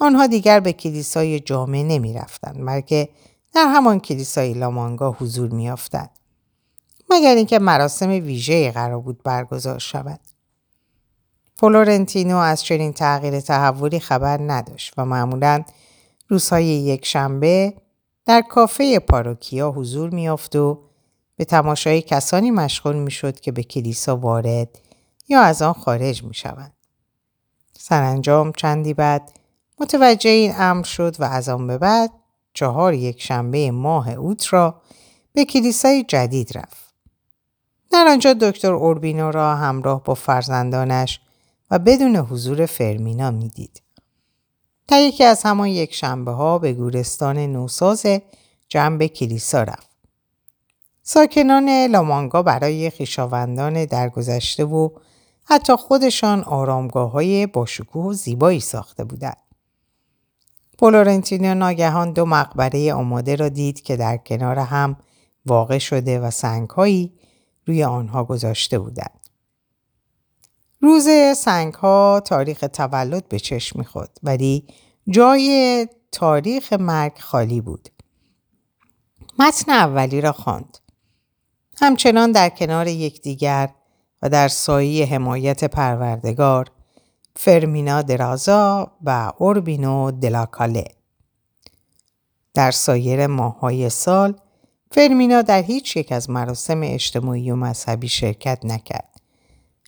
آنها 0.00 0.26
دیگر 0.26 0.60
به 0.60 0.72
کلیسای 0.72 1.40
جامع 1.40 1.82
نمی 1.82 2.14
رفتن 2.14 2.66
بلکه 2.66 3.08
در 3.54 3.66
همان 3.66 4.00
کلیسای 4.00 4.54
لامانگا 4.54 5.10
حضور 5.12 5.50
می. 5.50 5.72
مگر 7.10 7.34
اینکه 7.34 7.58
مراسم 7.58 8.08
ویژه 8.08 8.72
قرار 8.72 9.00
بود 9.00 9.22
برگزار 9.22 9.78
شود. 9.78 10.20
فلورنتینو 11.56 12.36
از 12.36 12.64
چنین 12.64 12.92
تغییر 12.92 13.40
تحولی 13.40 14.00
خبر 14.00 14.40
نداشت 14.42 14.94
و 14.96 15.04
معمولا 15.04 15.62
روزهای 16.28 16.64
یک 16.64 17.06
شنبه 17.06 17.74
در 18.26 18.40
کافه 18.40 18.98
پاروکیا 18.98 19.70
حضور 19.70 20.10
میافت 20.10 20.56
و 20.56 20.78
به 21.36 21.44
تماشای 21.44 22.02
کسانی 22.02 22.50
مشغول 22.50 22.96
می‌شد 22.96 23.40
که 23.40 23.52
به 23.52 23.62
کلیسا 23.62 24.16
وارد 24.16 24.68
یا 25.28 25.40
از 25.40 25.62
آن 25.62 25.72
خارج 25.72 26.24
می 26.24 26.34
شوند. 26.34 26.72
سرانجام 27.78 28.52
چندی 28.52 28.94
بعد 28.94 29.32
متوجه 29.80 30.30
این 30.30 30.52
امر 30.56 30.84
شد 30.84 31.20
و 31.20 31.24
از 31.24 31.48
آن 31.48 31.66
به 31.66 31.78
بعد 31.78 32.10
چهار 32.54 32.94
یک 32.94 33.22
شنبه 33.22 33.70
ماه 33.70 34.10
اوت 34.10 34.52
را 34.52 34.80
به 35.32 35.44
کلیسای 35.44 36.02
جدید 36.02 36.58
رفت. 36.58 36.94
در 37.90 38.06
آنجا 38.08 38.32
دکتر 38.32 38.72
اوربینو 38.72 39.30
را 39.30 39.56
همراه 39.56 40.04
با 40.04 40.14
فرزندانش 40.14 41.20
و 41.70 41.78
بدون 41.78 42.16
حضور 42.16 42.66
فرمینا 42.66 43.30
می‌دید. 43.30 43.83
تا 44.88 44.98
یکی 44.98 45.24
از 45.24 45.42
همان 45.42 45.68
یک 45.68 45.94
شنبه 45.94 46.30
ها 46.30 46.58
به 46.58 46.72
گورستان 46.72 47.38
نوساز 47.38 48.06
جنب 48.68 49.06
کلیسا 49.06 49.62
رفت. 49.62 49.90
ساکنان 51.02 51.68
لامانگا 51.86 52.42
برای 52.42 52.90
خیشاوندان 52.90 53.84
درگذشته 53.84 54.64
و 54.64 54.88
حتی 55.44 55.76
خودشان 55.76 56.44
آرامگاه 56.44 57.10
های 57.10 57.46
باشکوه 57.46 58.04
و 58.04 58.12
زیبایی 58.12 58.60
ساخته 58.60 59.04
بودند. 59.04 59.36
فلورنتینو 60.78 61.54
ناگهان 61.54 62.12
دو 62.12 62.24
مقبره 62.24 62.94
آماده 62.94 63.36
را 63.36 63.48
دید 63.48 63.82
که 63.82 63.96
در 63.96 64.16
کنار 64.16 64.58
هم 64.58 64.96
واقع 65.46 65.78
شده 65.78 66.20
و 66.20 66.30
سنگهایی 66.30 67.12
روی 67.66 67.84
آنها 67.84 68.24
گذاشته 68.24 68.78
بودند. 68.78 69.23
روز 70.84 71.08
سنگ 71.36 71.74
ها 71.74 72.22
تاریخ 72.24 72.64
تولد 72.72 73.28
به 73.28 73.38
چشم 73.38 73.78
می‌خورد 73.78 74.18
ولی 74.22 74.66
جای 75.10 75.88
تاریخ 76.12 76.72
مرگ 76.72 77.18
خالی 77.18 77.60
بود. 77.60 77.88
متن 79.38 79.72
اولی 79.72 80.20
را 80.20 80.32
خواند. 80.32 80.78
همچنان 81.80 82.32
در 82.32 82.48
کنار 82.48 82.86
یکدیگر 82.86 83.70
و 84.22 84.28
در 84.28 84.48
سایه 84.48 85.06
حمایت 85.06 85.64
پروردگار 85.64 86.70
فرمینا 87.36 88.02
درازا 88.02 88.92
و 89.04 89.32
اوربینو 89.38 90.10
دلاکاله 90.10 90.84
در 92.54 92.70
سایر 92.70 93.26
ماههای 93.26 93.90
سال 93.90 94.34
فرمینا 94.90 95.42
در 95.42 95.62
هیچ 95.62 95.96
یک 95.96 96.12
از 96.12 96.30
مراسم 96.30 96.80
اجتماعی 96.82 97.50
و 97.50 97.56
مذهبی 97.56 98.08
شرکت 98.08 98.58
نکرد. 98.64 99.13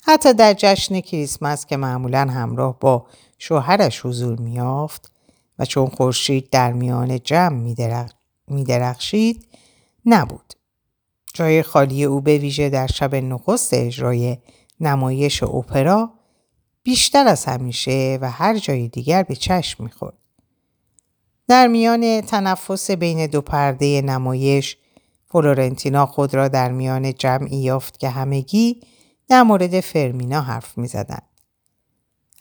حتی 0.08 0.34
در 0.34 0.54
جشن 0.58 1.00
کریسمس 1.00 1.66
که 1.66 1.76
معمولا 1.76 2.20
همراه 2.20 2.78
با 2.80 3.06
شوهرش 3.38 4.06
حضور 4.06 4.40
میافت 4.40 5.12
و 5.58 5.64
چون 5.64 5.86
خورشید 5.86 6.50
در 6.50 6.72
میان 6.72 7.20
جمع 7.20 7.74
میدرخشید 8.48 9.46
نبود. 10.06 10.54
جای 11.34 11.62
خالی 11.62 12.04
او 12.04 12.20
به 12.20 12.38
ویژه 12.38 12.68
در 12.68 12.86
شب 12.86 13.14
نخست 13.14 13.74
اجرای 13.74 14.38
نمایش 14.80 15.42
اپرا 15.42 16.10
بیشتر 16.82 17.26
از 17.28 17.44
همیشه 17.44 18.18
و 18.20 18.30
هر 18.30 18.58
جای 18.58 18.88
دیگر 18.88 19.22
به 19.22 19.34
چشم 19.36 19.84
می‌خورد. 19.84 20.16
در 21.48 21.66
میان 21.66 22.20
تنفس 22.20 22.90
بین 22.90 23.26
دو 23.26 23.40
پرده 23.40 24.02
نمایش 24.02 24.76
فلورنتینا 25.24 26.06
خود 26.06 26.34
را 26.34 26.48
در 26.48 26.72
میان 26.72 27.14
جمعی 27.14 27.56
یافت 27.56 27.98
که 27.98 28.08
همگی 28.08 28.80
در 29.28 29.42
مورد 29.42 29.80
فرمینا 29.80 30.40
حرف 30.40 30.78
می 30.78 30.86
زدن. 30.86 31.18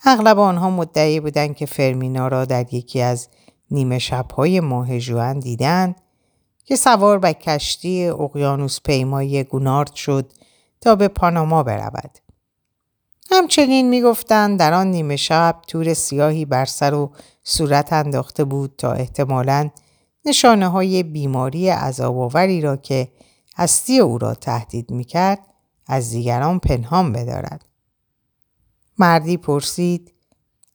اغلب 0.06 0.40
آنها 0.40 0.70
مدعی 0.70 1.20
بودند 1.20 1.56
که 1.56 1.66
فرمینا 1.66 2.28
را 2.28 2.46
در 2.46 2.74
یکی 2.74 3.02
از 3.02 3.28
نیمه 3.72 4.00
شبهای 4.00 4.60
ماه 4.60 5.00
جوان 5.00 5.40
دیدند 5.40 6.02
که 6.66 6.76
سوار 6.76 7.20
به 7.20 7.34
کشتی 7.34 8.08
اقیانوس 8.08 8.82
پیمای 8.82 9.44
گونارد 9.44 9.96
شد 9.96 10.34
تا 10.82 10.96
به 10.96 11.08
پاناما 11.08 11.64
برود. 11.64 12.18
همچنین 13.32 13.90
می‌گفتند 13.90 14.60
در 14.60 14.74
آن 14.74 14.88
نیمه 14.88 15.16
شب 15.16 15.62
تور 15.68 15.94
سیاهی 15.94 16.46
بر 16.46 16.66
سر 16.66 16.94
و 16.94 17.12
صورت 17.44 17.94
انداخته 17.94 18.44
بود 18.44 18.74
تا 18.78 18.92
احتمالا 18.92 19.70
نشانه 20.26 20.68
های 20.68 21.04
بیماری 21.04 21.70
عذابآوری 21.70 22.62
را 22.62 22.76
که 22.76 23.08
هستی 23.58 24.00
او 24.00 24.18
را 24.18 24.34
تهدید 24.34 24.92
می‌کرد 24.92 25.40
از 25.88 26.12
دیگران 26.12 26.60
پنهان 26.60 27.14
بدارد. 27.14 27.66
مردی 28.98 29.38
پرسید 29.38 30.14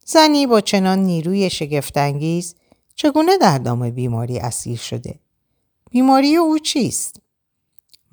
زنی 0.05 0.47
با 0.47 0.61
چنان 0.61 0.99
نیروی 0.99 1.51
شگفتانگیز 1.51 2.55
چگونه 2.95 3.39
در 3.39 3.59
دام 3.59 3.91
بیماری 3.91 4.39
اسیر 4.39 4.79
شده؟ 4.79 5.19
بیماری 5.91 6.37
او 6.37 6.59
چیست؟ 6.59 7.21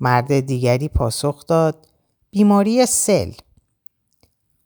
مرد 0.00 0.40
دیگری 0.40 0.88
پاسخ 0.88 1.46
داد 1.46 1.86
بیماری 2.30 2.86
سل. 2.86 3.32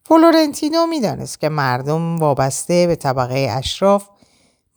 فلورنتینو 0.05 0.87
می‌دانست 0.87 1.41
که 1.41 1.49
مردم 1.49 2.17
وابسته 2.17 2.87
به 2.87 2.97
طبقه 2.97 3.49
اشراف 3.51 4.09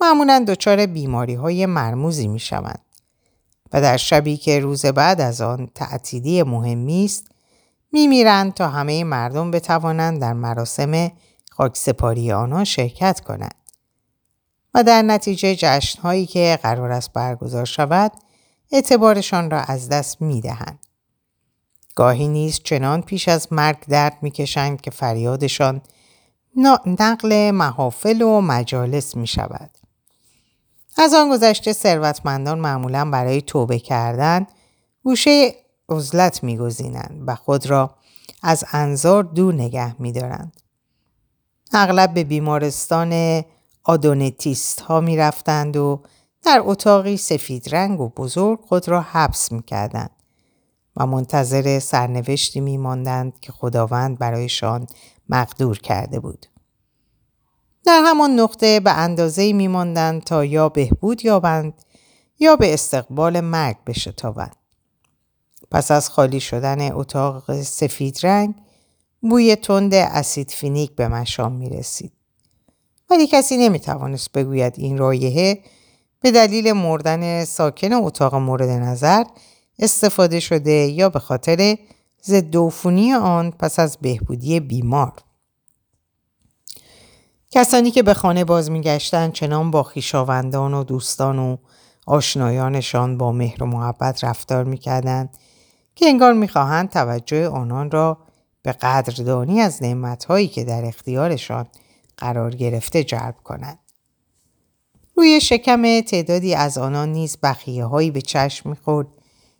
معمولا 0.01 0.45
دچار 0.47 0.85
بیماری 0.85 1.33
های 1.33 1.65
مرموزی 1.65 2.27
می 2.27 2.39
شوند 2.39 2.85
و 3.73 3.81
در 3.81 3.97
شبی 3.97 4.37
که 4.37 4.59
روز 4.59 4.85
بعد 4.85 5.21
از 5.21 5.41
آن 5.41 5.69
تعطیلی 5.75 6.43
مهمی 6.43 7.05
است 7.05 7.27
میمیرند 7.95 8.53
تا 8.53 8.69
همه 8.69 9.03
مردم 9.03 9.51
بتوانند 9.51 10.21
در 10.21 10.33
مراسم 10.33 11.11
خاکسپاری 11.51 12.31
آنها 12.31 12.63
شرکت 12.63 13.19
کنند 13.19 13.55
و 14.73 14.83
در 14.83 15.01
نتیجه 15.01 15.55
جشنهایی 15.55 16.25
که 16.25 16.59
قرار 16.63 16.91
است 16.91 17.13
برگزار 17.13 17.65
شود 17.65 18.11
اعتبارشان 18.71 19.51
را 19.51 19.59
از 19.59 19.89
دست 19.89 20.21
می 20.21 20.41
دهند. 20.41 20.79
گاهی 21.95 22.27
نیز 22.27 22.59
چنان 22.63 23.01
پیش 23.01 23.27
از 23.27 23.53
مرگ 23.53 23.85
درد 23.87 24.17
می‌کشند 24.21 24.81
که 24.81 24.91
فریادشان 24.91 25.81
نقل 26.85 27.51
محافل 27.51 28.21
و 28.21 28.41
مجالس 28.41 29.15
می 29.15 29.27
شود. 29.27 29.69
از 30.97 31.13
آن 31.13 31.29
گذشته 31.29 31.73
ثروتمندان 31.73 32.59
معمولا 32.59 33.09
برای 33.09 33.41
توبه 33.41 33.79
کردن 33.79 34.47
گوشه 35.03 35.64
عزلت 35.89 36.43
میگزینند 36.43 37.23
و 37.27 37.35
خود 37.35 37.69
را 37.69 37.95
از 38.43 38.65
انظار 38.71 39.23
دور 39.23 39.53
نگه 39.53 40.01
میدارند. 40.01 40.61
اغلب 41.73 42.13
به 42.13 42.23
بیمارستان 42.23 43.43
آدونتیست 43.83 44.81
ها 44.81 44.99
می 44.99 45.17
رفتند 45.17 45.77
و 45.77 46.01
در 46.43 46.61
اتاقی 46.63 47.17
سفید 47.17 47.75
رنگ 47.75 47.99
و 48.01 48.09
بزرگ 48.09 48.59
خود 48.59 48.87
را 48.87 49.01
حبس 49.01 49.51
می 49.51 49.63
کردند 49.63 50.11
و 50.97 51.05
منتظر 51.05 51.79
سرنوشتی 51.79 52.59
می 52.59 52.77
ماندند 52.77 53.39
که 53.39 53.51
خداوند 53.51 54.19
برایشان 54.19 54.87
مقدور 55.29 55.79
کرده 55.79 56.19
بود. 56.19 56.45
در 57.85 58.01
همان 58.05 58.39
نقطه 58.39 58.79
به 58.79 58.91
اندازه 58.91 59.53
می 59.53 59.67
ماندند 59.67 60.23
تا 60.23 60.45
یا 60.45 60.69
بهبود 60.69 61.25
یابند 61.25 61.73
یا 62.39 62.55
به 62.55 62.73
استقبال 62.73 63.39
مرگ 63.39 63.77
بشتابند. 63.85 64.55
پس 65.71 65.91
از 65.91 66.09
خالی 66.09 66.39
شدن 66.39 66.91
اتاق 66.91 67.61
سفید 67.61 68.19
رنگ 68.23 68.55
بوی 69.21 69.55
تند 69.55 69.93
اسید 69.93 70.51
فینیک 70.51 70.95
به 70.95 71.07
مشام 71.07 71.51
می 71.51 71.69
رسید. 71.69 72.11
ولی 73.09 73.27
کسی 73.27 73.57
نمی 73.57 73.79
توانست 73.79 74.31
بگوید 74.31 74.73
این 74.77 74.97
رایحه 74.97 75.59
به 76.21 76.31
دلیل 76.31 76.73
مردن 76.73 77.45
ساکن 77.45 77.93
اتاق 77.93 78.35
مورد 78.35 78.69
نظر 78.69 79.23
استفاده 79.79 80.39
شده 80.39 80.71
یا 80.71 81.09
به 81.09 81.19
خاطر 81.19 81.77
ضد 82.25 82.55
آن 83.21 83.51
پس 83.51 83.79
از 83.79 83.97
بهبودی 84.01 84.59
بیمار. 84.59 85.13
کسانی 87.51 87.91
که 87.91 88.03
به 88.03 88.13
خانه 88.13 88.45
باز 88.45 88.71
میگشتند 88.71 89.33
چنان 89.33 89.71
با 89.71 89.83
خیشاوندان 89.83 90.73
و 90.73 90.83
دوستان 90.83 91.39
و 91.39 91.57
آشنایانشان 92.07 93.17
با 93.17 93.31
مهر 93.31 93.63
و 93.63 93.65
محبت 93.65 94.23
رفتار 94.23 94.63
می‌کردند 94.63 95.37
که 95.95 96.05
انگار 96.05 96.33
می‌خواهند 96.33 96.89
توجه 96.89 97.47
آنان 97.47 97.91
را 97.91 98.17
به 98.61 98.71
قدردانی 98.71 99.61
از 99.61 99.83
نعمتهایی 99.83 100.47
که 100.47 100.63
در 100.63 100.85
اختیارشان 100.85 101.67
قرار 102.17 102.55
گرفته 102.55 103.03
جلب 103.03 103.35
کنند. 103.43 103.79
روی 105.15 105.41
شکم 105.41 106.01
تعدادی 106.01 106.55
از 106.55 106.77
آنان 106.77 107.11
نیز 107.11 107.37
بخیه 107.43 107.85
هایی 107.85 108.11
به 108.11 108.21
چشم 108.21 108.69
می‌خورد 108.69 109.07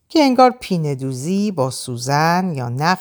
که 0.09 0.23
انگار 0.23 0.51
پینه 0.59 0.95
دوزی 0.95 1.51
با 1.51 1.69
سوزن 1.69 2.53
یا 2.55 2.69
نخ 2.69 2.99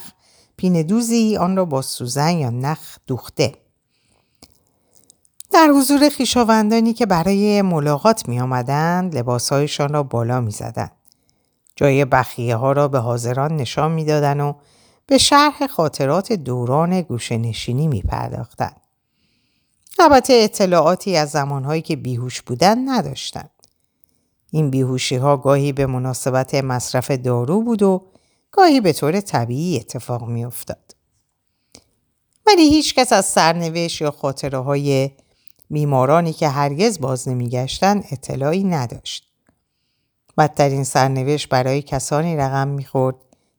پینه 0.57 0.83
دوزی 0.83 1.37
آن 1.37 1.55
را 1.55 1.65
با 1.65 1.81
سوزن 1.81 2.37
یا 2.37 2.49
نخ 2.49 2.97
دوخته. 3.07 3.53
در 5.51 5.67
حضور 5.67 6.09
خیشاوندانی 6.09 6.93
که 6.93 7.05
برای 7.05 7.61
ملاقات 7.61 8.27
می 8.27 8.39
آمدند 8.39 9.17
لباسهایشان 9.17 9.93
را 9.93 10.03
بالا 10.03 10.41
می 10.41 10.51
زدن. 10.51 10.89
جای 11.75 12.05
بخیه 12.05 12.55
ها 12.55 12.71
را 12.71 12.87
به 12.87 12.99
حاضران 12.99 13.55
نشان 13.55 13.91
می 13.91 14.05
دادن 14.05 14.39
و 14.39 14.53
به 15.07 15.17
شرح 15.17 15.67
خاطرات 15.67 16.33
دوران 16.33 17.01
گوشه 17.01 17.37
نشینی 17.37 17.87
می 17.87 18.01
پرداختن. 18.01 18.71
البته 19.99 20.33
اطلاعاتی 20.33 21.17
از 21.17 21.29
زمانهایی 21.29 21.81
که 21.81 21.95
بیهوش 21.95 22.41
بودن 22.41 22.89
نداشتند. 22.89 23.49
این 24.51 24.69
بیهوشی 24.69 25.15
ها 25.15 25.37
گاهی 25.37 25.71
به 25.73 25.85
مناسبت 25.85 26.55
مصرف 26.55 27.11
دارو 27.11 27.61
بود 27.61 27.83
و 27.83 28.05
گاهی 28.51 28.81
به 28.81 28.93
طور 28.93 29.21
طبیعی 29.21 29.77
اتفاق 29.77 30.27
می 30.27 30.45
افتاد. 30.45 30.95
ولی 32.47 32.69
هیچ 32.69 32.95
کس 32.95 33.13
از 33.13 33.25
سرنوشت 33.25 34.01
یا 34.01 34.11
خاطره 34.11 34.57
های 34.57 35.11
بیمارانی 35.69 36.33
که 36.33 36.49
هرگز 36.49 36.99
باز 36.99 37.29
نمیگشتند 37.29 38.05
اطلاعی 38.11 38.63
نداشت. 38.63 39.24
بدترین 40.37 40.83
سرنوشت 40.83 41.49
برای 41.49 41.81
کسانی 41.81 42.37
رقم 42.37 42.67
می‌خورد 42.67 43.15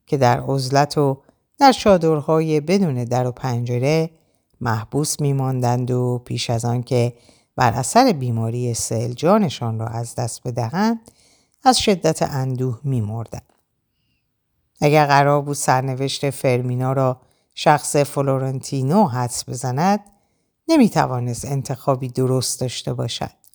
که 0.07 0.17
در 0.17 0.41
عزلت 0.41 0.99
و 0.99 1.23
در 1.59 1.73
چادرهای 1.73 2.61
بدون 2.61 3.05
در 3.05 3.27
و 3.27 3.33
پنجره 3.33 4.11
محبوس 4.61 5.21
میماندند 5.21 5.91
و 5.91 6.23
پیش 6.25 6.51
از 6.51 6.65
آن 6.65 6.83
که 6.83 7.13
بر 7.57 7.73
اثر 7.73 8.13
بیماری 8.13 8.75
سل 8.75 9.13
جانشان 9.13 9.79
را 9.79 9.87
از 9.87 10.15
دست 10.15 10.49
بدهند 10.49 11.01
از 11.65 11.79
شدت 11.79 12.23
اندوه 12.23 12.81
میمردند. 12.85 13.53
اگر 14.81 15.07
قرار 15.07 15.43
بود 15.43 15.57
سرنوشت 15.57 16.31
فرمینا 16.31 16.93
را 16.93 17.21
شخص 17.55 17.97
فلورنتینو 17.97 19.05
حدس 19.05 19.49
بزند 19.49 20.01
نمی 20.69 20.89
توانست 20.89 21.45
انتخابی 21.45 22.09
درست 22.09 22.61
داشته 22.61 22.95
باشد. 22.95 23.46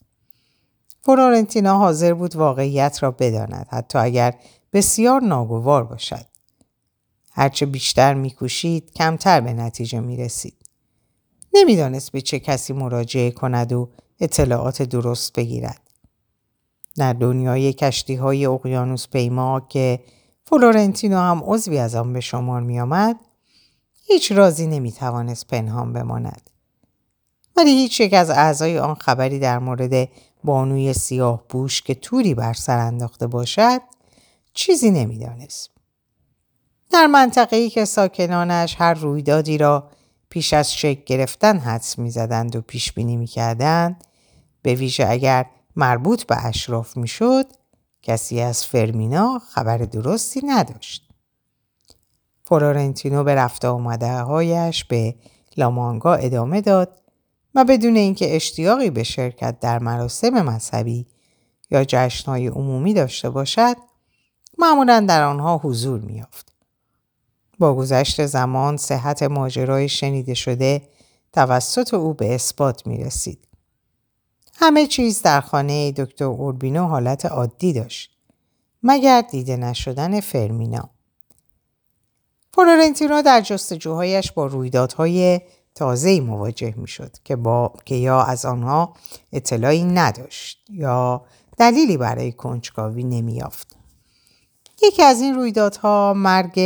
فلورنتینا 1.04 1.78
حاضر 1.78 2.14
بود 2.14 2.36
واقعیت 2.36 2.98
را 3.02 3.12
بداند 3.12 3.68
حتی 3.70 3.98
اگر 3.98 4.36
بسیار 4.74 5.22
ناگوار 5.22 5.84
باشد. 5.84 6.26
هرچه 7.32 7.66
بیشتر 7.66 8.14
میکوشید 8.14 8.92
کمتر 8.94 9.42
به 9.42 9.54
نتیجه 9.54 10.00
می 10.00 10.18
رسید. 10.18 10.56
نمی‌دانست 11.54 12.12
به 12.12 12.22
چه 12.22 12.40
کسی 12.40 12.74
مراجعه 12.74 13.32
کند 13.32 13.74
و 13.74 13.90
اطلاعات 14.20 14.82
درست 14.82 15.34
بگیرد. 15.34 15.82
در 16.96 17.14
دنیای 17.14 17.74
کشتی 17.74 18.16
های 18.16 18.46
اقیانوس 18.46 19.08
پیما 19.08 19.60
که 19.60 20.00
فلورنتینو 20.46 21.18
هم 21.18 21.42
عضوی 21.46 21.78
از 21.78 21.96
آن 21.96 22.14
به 22.14 22.20
شمار 22.20 22.62
می 22.62 22.80
آمد، 22.80 23.16
هیچ 24.08 24.32
رازی 24.32 24.68
نمی 24.68 24.92
توانست 24.92 25.48
پنهان 25.48 25.94
بماند. 25.94 26.50
ولی 27.56 27.70
هیچ 27.70 28.00
یک 28.00 28.14
از 28.14 28.30
اعضای 28.30 28.80
آن 28.80 28.96
خبری 28.96 29.40
در 29.40 29.60
مورد 29.60 30.10
بانوی 30.44 30.94
سیاه 30.94 31.44
بوش 31.50 31.82
که 31.82 31.96
توری 31.96 32.34
بر 32.34 32.54
سر 32.54 32.78
انداخته 32.78 33.28
باشد 33.28 33.82
چیزی 34.54 34.92
نمی‌دانست. 34.92 35.70
در 36.92 37.08
منطقه 37.08 37.56
ای 37.56 37.70
که 37.70 37.86
ساکنانش 37.86 38.76
هر 38.80 38.94
رویدادی 38.94 39.58
را 39.58 39.90
پیش 40.30 40.54
از 40.54 40.74
شکل 40.74 41.02
گرفتن 41.06 41.58
حدس 41.58 42.00
می‌زدند 42.00 42.56
و 42.56 42.62
پیش 42.62 42.92
بینی 42.94 43.18
می‌کردند 43.18 44.04
به 44.62 44.76
ویژه 44.76 45.08
اگر 45.10 45.46
مربوط 45.76 46.24
به 46.24 46.46
اشراف 46.46 46.98
می‌شد 46.98 47.46
کسی 48.02 48.42
از 48.42 48.66
فرمینا 48.66 49.40
خبر 49.40 49.78
درستی 49.78 50.42
نداشت. 50.46 51.08
فلورنتینو 52.46 53.24
به 53.24 53.36
رفته 53.36 53.68
آمده 53.68 54.22
هایش 54.22 54.84
به 54.86 55.16
لامانگا 55.58 56.14
ادامه 56.14 56.62
داد 56.62 57.01
و 57.56 57.66
بدون 57.66 57.96
اینکه 57.96 58.36
اشتیاقی 58.36 58.90
به 58.90 59.04
شرکت 59.04 59.60
در 59.60 59.80
مراسم 59.80 60.42
مذهبی 60.42 61.08
یا 61.72 61.84
جشنهای 61.84 62.48
عمومی 62.48 62.94
داشته 62.94 63.30
باشد 63.30 63.76
معمولا 64.58 65.06
در 65.08 65.24
آنها 65.24 65.58
حضور 65.64 66.00
میافت. 66.00 66.52
با 67.60 67.76
گذشت 67.76 68.26
زمان 68.26 68.78
صحت 68.78 69.24
ماجرای 69.24 69.90
شنیده 69.90 70.34
شده 70.34 70.82
توسط 71.34 71.94
او 71.94 72.14
به 72.14 72.36
اثبات 72.36 72.88
می 72.88 73.04
رسید. 73.04 73.48
همه 74.56 74.88
چیز 74.88 75.22
در 75.22 75.42
خانه 75.42 75.92
دکتر 75.92 76.26
اوربینو 76.26 76.88
حالت 76.88 77.26
عادی 77.26 77.74
داشت. 77.74 78.18
مگر 78.84 79.22
دیده 79.22 79.58
نشدن 79.58 80.20
فرمینا. 80.20 80.90
فلورنتینو 82.54 83.22
در 83.22 83.42
جستجوهایش 83.42 84.32
با 84.32 84.46
رویدادهای 84.46 85.42
تازه‌ای 85.76 86.20
مواجه 86.20 86.74
می‌شد 86.78 87.12
که 87.24 87.36
با 87.36 87.74
که 87.86 87.96
یا 87.96 88.24
از 88.24 88.46
آنها 88.46 88.94
اطلاعی 89.34 89.84
نداشت 89.84 90.66
یا 90.70 91.26
دلیلی 91.58 91.98
برای 91.98 92.32
کنجکاوی 92.32 93.04
نمیافت. 93.04 93.76
یکی 94.84 95.04
از 95.04 95.22
این 95.22 95.36
رویدادها 95.36 96.14
مرگ 96.14 96.60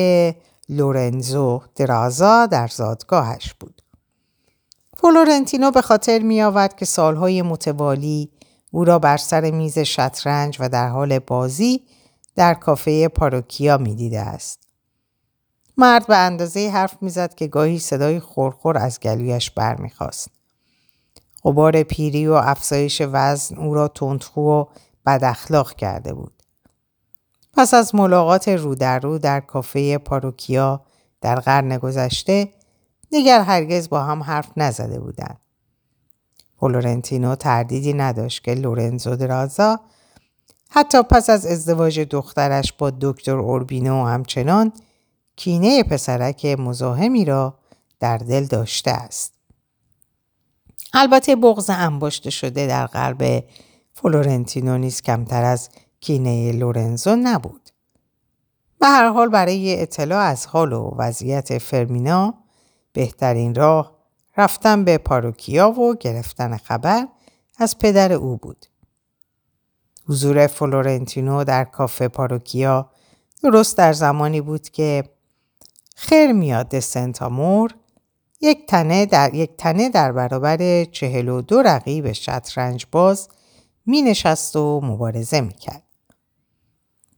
لورنزو 0.70 1.62
درازا 1.76 2.46
در 2.46 2.68
زادگاهش 2.68 3.54
بود. 3.54 3.82
فلورنتینو 4.98 5.72
به 5.72 5.82
خاطر 5.82 6.20
می 6.20 6.42
آورد 6.42 6.76
که 6.76 6.86
سالهای 6.86 7.42
متوالی 7.42 8.32
او 8.72 8.86
را 8.86 9.00
بر 9.00 9.18
سر 9.18 9.52
میز 9.52 9.80
شطرنج 9.80 10.58
و 10.60 10.70
در 10.70 10.88
حال 10.88 11.20
بازی 11.20 11.84
در 12.36 12.54
کافه 12.54 13.08
پاروکیا 13.08 13.78
می‌دیده 13.78 14.20
است. 14.20 14.65
مرد 15.78 16.08
به 16.08 16.18
اندازه 16.18 16.70
حرف 16.74 16.98
می‌زد 17.02 17.36
که 17.36 17.48
گاهی 17.48 17.80
صدای 17.80 18.20
خورخور 18.20 18.78
از 18.78 19.00
گلویش 19.00 19.52
برمیخواست. 19.52 20.30
غبار 21.44 21.84
پیری 21.84 22.28
و 22.28 22.34
افزایش 22.34 23.02
وزن 23.12 23.58
او 23.58 23.74
را 23.74 23.88
تندخو 23.88 24.42
و 24.42 24.66
بد 25.06 25.24
اخلاق 25.24 25.74
کرده 25.74 26.14
بود. 26.14 26.34
پس 27.54 27.74
از 27.74 27.96
ملاقات 27.96 28.48
رو 28.48 28.76
در 28.76 29.00
رو 29.00 29.18
در 29.18 29.40
کافه 29.40 29.98
پاروکیا 29.98 30.82
در 31.22 31.36
قرن 31.36 31.78
گذشته 31.78 32.50
دیگر 33.10 33.42
هرگز 33.42 33.90
با 33.90 34.04
هم 34.04 34.24
حرف 34.24 34.52
نزده 34.58 35.00
بودند. 35.00 35.40
فلورنتینو 36.60 37.36
تردیدی 37.36 37.94
نداشت 37.94 38.44
که 38.44 38.54
لورنزو 38.54 39.16
درازا 39.16 39.80
حتی 40.70 41.04
پس 41.04 41.30
از 41.30 41.46
ازدواج 41.46 42.00
دخترش 42.00 42.74
با 42.74 42.92
دکتر 43.02 43.38
اوربینو 43.38 44.06
همچنان 44.06 44.72
کینه 45.36 45.84
پسرک 45.84 46.46
مزاحمی 46.46 47.26
را 47.26 47.60
در 48.00 48.18
دل 48.18 48.46
داشته 48.46 48.92
است. 48.92 49.34
البته 50.94 51.36
بغض 51.36 51.70
انباشته 51.74 52.30
شده 52.30 52.68
در 52.68 52.86
قلب 52.86 53.44
فلورنتینو 53.94 54.78
نیز 54.78 55.02
کمتر 55.02 55.44
از 55.44 55.70
کینه 56.02 56.52
لورنزو 56.52 57.16
نبود. 57.16 57.70
به 58.80 58.88
هر 58.88 59.10
حال 59.10 59.30
برای 59.30 59.82
اطلاع 59.82 60.24
از 60.24 60.46
حال 60.46 60.74
و 60.74 60.96
وضعیت 60.98 61.58
فرمینا 61.58 62.34
بهترین 62.94 63.56
راه 63.56 63.96
رفتن 64.38 64.84
به 64.84 64.98
پاروکیا 64.98 65.72
و 65.72 65.96
گرفتن 65.96 66.58
خبر 66.58 67.08
از 67.58 67.80
پدر 67.80 68.14
او 68.14 68.38
بود. 68.38 68.66
حضور 70.10 70.48
فلورنتینو 70.48 71.44
در 71.44 71.64
کافه 71.64 72.08
پاروکیا 72.08 72.90
درست 73.44 73.78
در 73.78 73.94
زمانی 73.94 74.42
بود 74.42 74.70
که 74.70 75.04
خرمیاد 75.96 76.80
سنتامور 76.80 77.76
یک 78.42 78.66
تنه 78.68 79.06
در 79.06 79.34
یک 79.34 79.52
تنه 79.58 79.90
در 79.90 80.12
برابر 80.12 80.84
چهل 80.84 81.30
و 81.30 81.42
دو 81.42 81.62
رقیب 81.62 82.12
شطرنج 82.12 82.86
باز 82.92 83.30
می 83.86 84.02
نشست 84.02 84.56
و 84.56 84.82
مبارزه 84.84 85.42
می 85.42 85.54
کرد. 85.54 85.84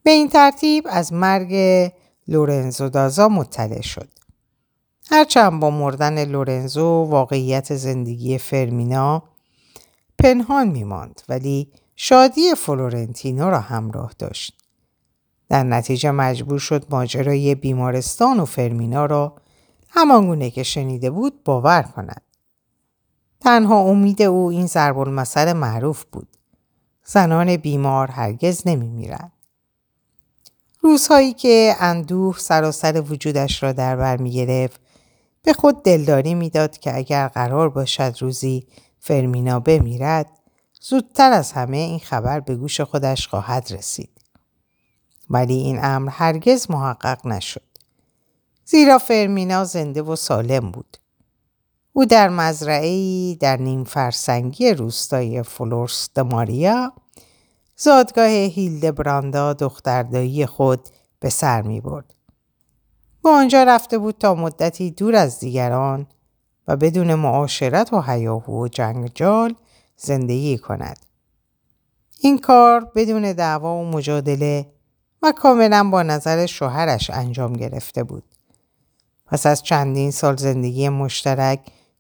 به 0.04 0.12
این 0.12 0.30
ترتیب 0.30 0.88
از 0.90 1.14
مرگ 1.14 1.54
لورنزو 2.28 2.90
دازا 2.90 3.30
مطلع 3.30 3.82
شد. 3.82 4.10
هرچند 5.12 5.60
با 5.60 5.70
مردن 5.70 6.26
لورنزو 6.26 6.86
واقعیت 6.86 7.76
زندگی 7.76 8.38
فرمینا 8.38 9.24
پنهان 10.20 10.68
می 10.68 10.84
ماند 10.84 11.22
ولی 11.30 11.72
شادی 11.96 12.56
فلورنتینو 12.56 13.50
را 13.50 13.60
همراه 13.60 14.14
داشت. 14.20 14.67
در 15.50 15.64
نتیجه 15.64 16.12
مجبور 16.12 16.60
شد 16.60 16.86
ماجرای 16.90 17.56
بیمارستان 17.56 18.40
و 18.40 18.46
فرمینا 18.46 19.06
را 19.06 19.36
همانگونه 19.90 20.50
که 20.50 20.64
شنیده 20.64 21.10
بود 21.10 21.44
باور 21.44 21.82
کند. 21.82 22.22
تنها 23.42 23.80
امید 23.80 24.22
او 24.22 24.50
این 24.50 24.68
ضرب 24.68 24.98
معروف 25.50 26.06
بود. 26.12 26.28
زنان 27.06 27.58
بیمار 27.58 28.12
هرگز 28.12 28.62
نمی 28.66 28.90
میرند. 28.90 29.32
روزهایی 30.82 31.34
که 31.34 31.76
اندوه 31.80 32.38
سراسر 32.38 33.02
وجودش 33.02 33.64
را 33.64 33.72
در 33.72 33.96
بر 33.96 34.18
می 34.18 34.32
گرفت 34.32 34.82
به 35.44 35.54
خود 35.54 35.84
دلداری 35.84 36.36
می‌داد 36.36 36.78
که 36.78 36.98
اگر 36.98 37.28
قرار 37.28 37.70
باشد 37.70 38.16
روزی 38.20 38.68
فرمینا 39.00 39.60
بمیرد 39.60 40.26
زودتر 40.82 41.32
از 41.32 41.52
همه 41.52 41.78
این 41.78 42.00
خبر 42.00 42.40
به 42.40 42.56
گوش 42.56 42.82
خودش 42.82 43.28
خواهد 43.28 43.68
رسید. 43.72 44.17
ولی 45.30 45.54
این 45.54 45.80
امر 45.84 46.10
هرگز 46.10 46.72
محقق 46.72 47.28
نشد. 47.28 47.62
زیرا 48.66 48.98
فرمینا 48.98 49.64
زنده 49.64 50.02
و 50.02 50.16
سالم 50.16 50.72
بود. 50.72 50.98
او 51.94 52.06
در 52.06 52.30
مزرعه 52.30 53.36
در 53.36 53.58
نیم 53.58 53.84
فرسنگی 53.84 54.74
روستای 54.74 55.44
فلورس 55.44 56.10
ماریا 56.18 56.94
زادگاه 57.76 58.28
هیلد 58.28 58.96
براندا 58.96 59.54
دختردایی 59.54 60.46
خود 60.46 60.90
به 61.20 61.30
سر 61.30 61.62
می 61.62 61.82
برد. 61.82 62.14
با 63.22 63.32
آنجا 63.36 63.64
رفته 63.64 63.98
بود 63.98 64.18
تا 64.18 64.36
مدتی 64.36 64.92
دور 64.92 65.16
از 65.16 65.40
دیگران 65.40 66.08
و 66.68 66.76
بدون 66.76 67.16
معاشرت 67.16 67.94
و 67.94 68.02
حیاهو 68.02 68.64
و 68.64 68.68
جنگجال 68.68 69.56
زندگی 69.98 70.58
کند. 70.58 71.00
این 72.22 72.38
کار 72.38 72.92
بدون 72.96 73.34
دعوا 73.34 73.76
و 73.76 73.86
مجادله 73.86 74.66
و 75.22 75.32
کاملا 75.32 75.90
با 75.90 76.04
نظر 76.04 76.46
شوهرش 76.46 77.10
انجام 77.10 77.54
گرفته 77.54 78.04
بود. 78.04 78.24
پس 79.26 79.46
از 79.46 79.64
چندین 79.64 80.12
سال 80.12 80.36
زندگی 80.36 80.90
مشترک 80.90 81.60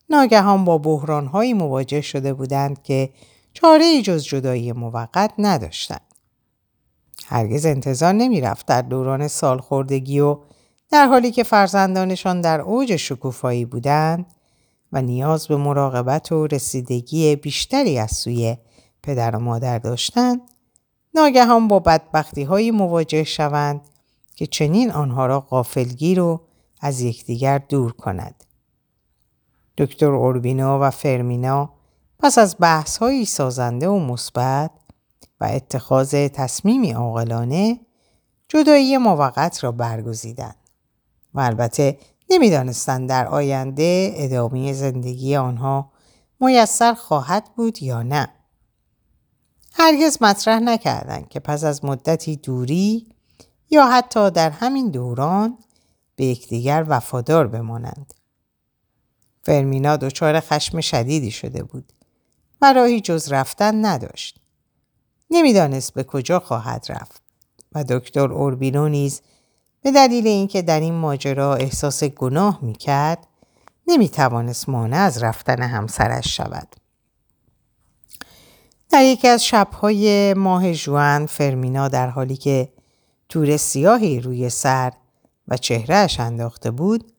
ناگهان 0.09 0.65
با 0.65 0.77
بحرانهایی 0.77 1.53
مواجه 1.53 2.01
شده 2.01 2.33
بودند 2.33 2.83
که 2.83 3.09
چاره 3.53 4.01
جز 4.01 4.23
جدایی 4.23 4.71
موقت 4.71 5.31
نداشتند. 5.37 6.01
هرگز 7.25 7.65
انتظار 7.65 8.13
نمی 8.13 8.41
رفت 8.41 8.65
در 8.65 8.81
دوران 8.81 9.27
سالخوردگی 9.27 10.19
و 10.19 10.37
در 10.91 11.07
حالی 11.07 11.31
که 11.31 11.43
فرزندانشان 11.43 12.41
در 12.41 12.61
اوج 12.61 12.95
شکوفایی 12.95 13.65
بودند 13.65 14.25
و 14.91 15.01
نیاز 15.01 15.47
به 15.47 15.57
مراقبت 15.57 16.31
و 16.31 16.47
رسیدگی 16.47 17.35
بیشتری 17.35 17.99
از 17.99 18.11
سوی 18.11 18.57
پدر 19.03 19.35
و 19.35 19.39
مادر 19.39 19.79
داشتند 19.79 20.41
ناگهان 21.17 21.67
با 21.67 21.79
بدبختی 21.79 22.43
های 22.43 22.71
مواجه 22.71 23.23
شوند 23.23 23.81
که 24.35 24.47
چنین 24.47 24.91
آنها 24.91 25.25
را 25.25 25.39
غافلگیر 25.39 26.19
و 26.19 26.41
از 26.81 27.01
یکدیگر 27.01 27.57
دور 27.57 27.91
کند. 27.91 28.43
دکتر 29.77 30.05
اوربینا 30.11 30.79
و 30.81 30.89
فرمینا 30.89 31.69
پس 32.19 32.37
از 32.37 32.55
بحث 32.59 32.97
های 32.97 33.25
سازنده 33.25 33.87
و 33.87 33.99
مثبت 33.99 34.71
و 35.41 35.45
اتخاذ 35.45 36.15
تصمیمی 36.15 36.91
عاقلانه 36.91 37.79
جدایی 38.47 38.97
موقت 38.97 39.63
را 39.63 39.71
برگزیدند 39.71 40.57
و 41.33 41.39
البته 41.39 41.97
نمی‌دانستند 42.29 43.09
در 43.09 43.27
آینده 43.27 44.11
ادامه 44.15 44.73
زندگی 44.73 45.35
آنها 45.35 45.91
میسر 46.39 46.93
خواهد 46.93 47.49
بود 47.55 47.83
یا 47.83 48.03
نه. 48.03 48.36
هرگز 49.79 50.17
مطرح 50.21 50.59
نکردند 50.59 51.29
که 51.29 51.39
پس 51.39 51.63
از 51.63 51.85
مدتی 51.85 52.35
دوری 52.35 53.07
یا 53.69 53.87
حتی 53.87 54.31
در 54.31 54.49
همین 54.49 54.91
دوران 54.91 55.57
به 56.15 56.25
یکدیگر 56.25 56.85
وفادار 56.87 57.47
بمانند. 57.47 58.13
فرمینا 59.43 59.97
دچار 59.97 60.39
خشم 60.39 60.81
شدیدی 60.81 61.31
شده 61.31 61.63
بود 61.63 61.93
و 62.61 62.73
راهی 62.73 63.01
جز 63.01 63.31
رفتن 63.31 63.85
نداشت. 63.85 64.39
نمی‌دانست 65.29 65.93
به 65.93 66.03
کجا 66.03 66.39
خواهد 66.39 66.85
رفت 66.89 67.21
و 67.71 67.83
دکتر 67.83 68.33
اوربینو 68.33 68.89
نیز 68.89 69.21
به 69.81 69.91
دلیل 69.91 70.27
اینکه 70.27 70.61
در 70.61 70.79
این 70.79 70.93
ماجرا 70.93 71.55
احساس 71.55 72.03
گناه 72.03 72.59
می‌کرد 72.61 73.27
نمی‌توانست 73.87 74.69
مانع 74.69 74.97
از 74.97 75.23
رفتن 75.23 75.61
همسرش 75.61 76.37
شود. 76.37 76.75
در 78.89 79.03
یکی 79.03 79.27
از 79.27 79.45
شبهای 79.45 80.33
ماه 80.33 80.73
جوان 80.73 81.25
فرمینا 81.25 81.87
در 81.87 82.09
حالی 82.09 82.35
که 82.35 82.69
تور 83.29 83.57
سیاهی 83.57 84.19
روی 84.19 84.49
سر 84.49 84.93
و 85.47 85.57
چهرهش 85.57 86.19
انداخته 86.19 86.71
بود 86.71 87.11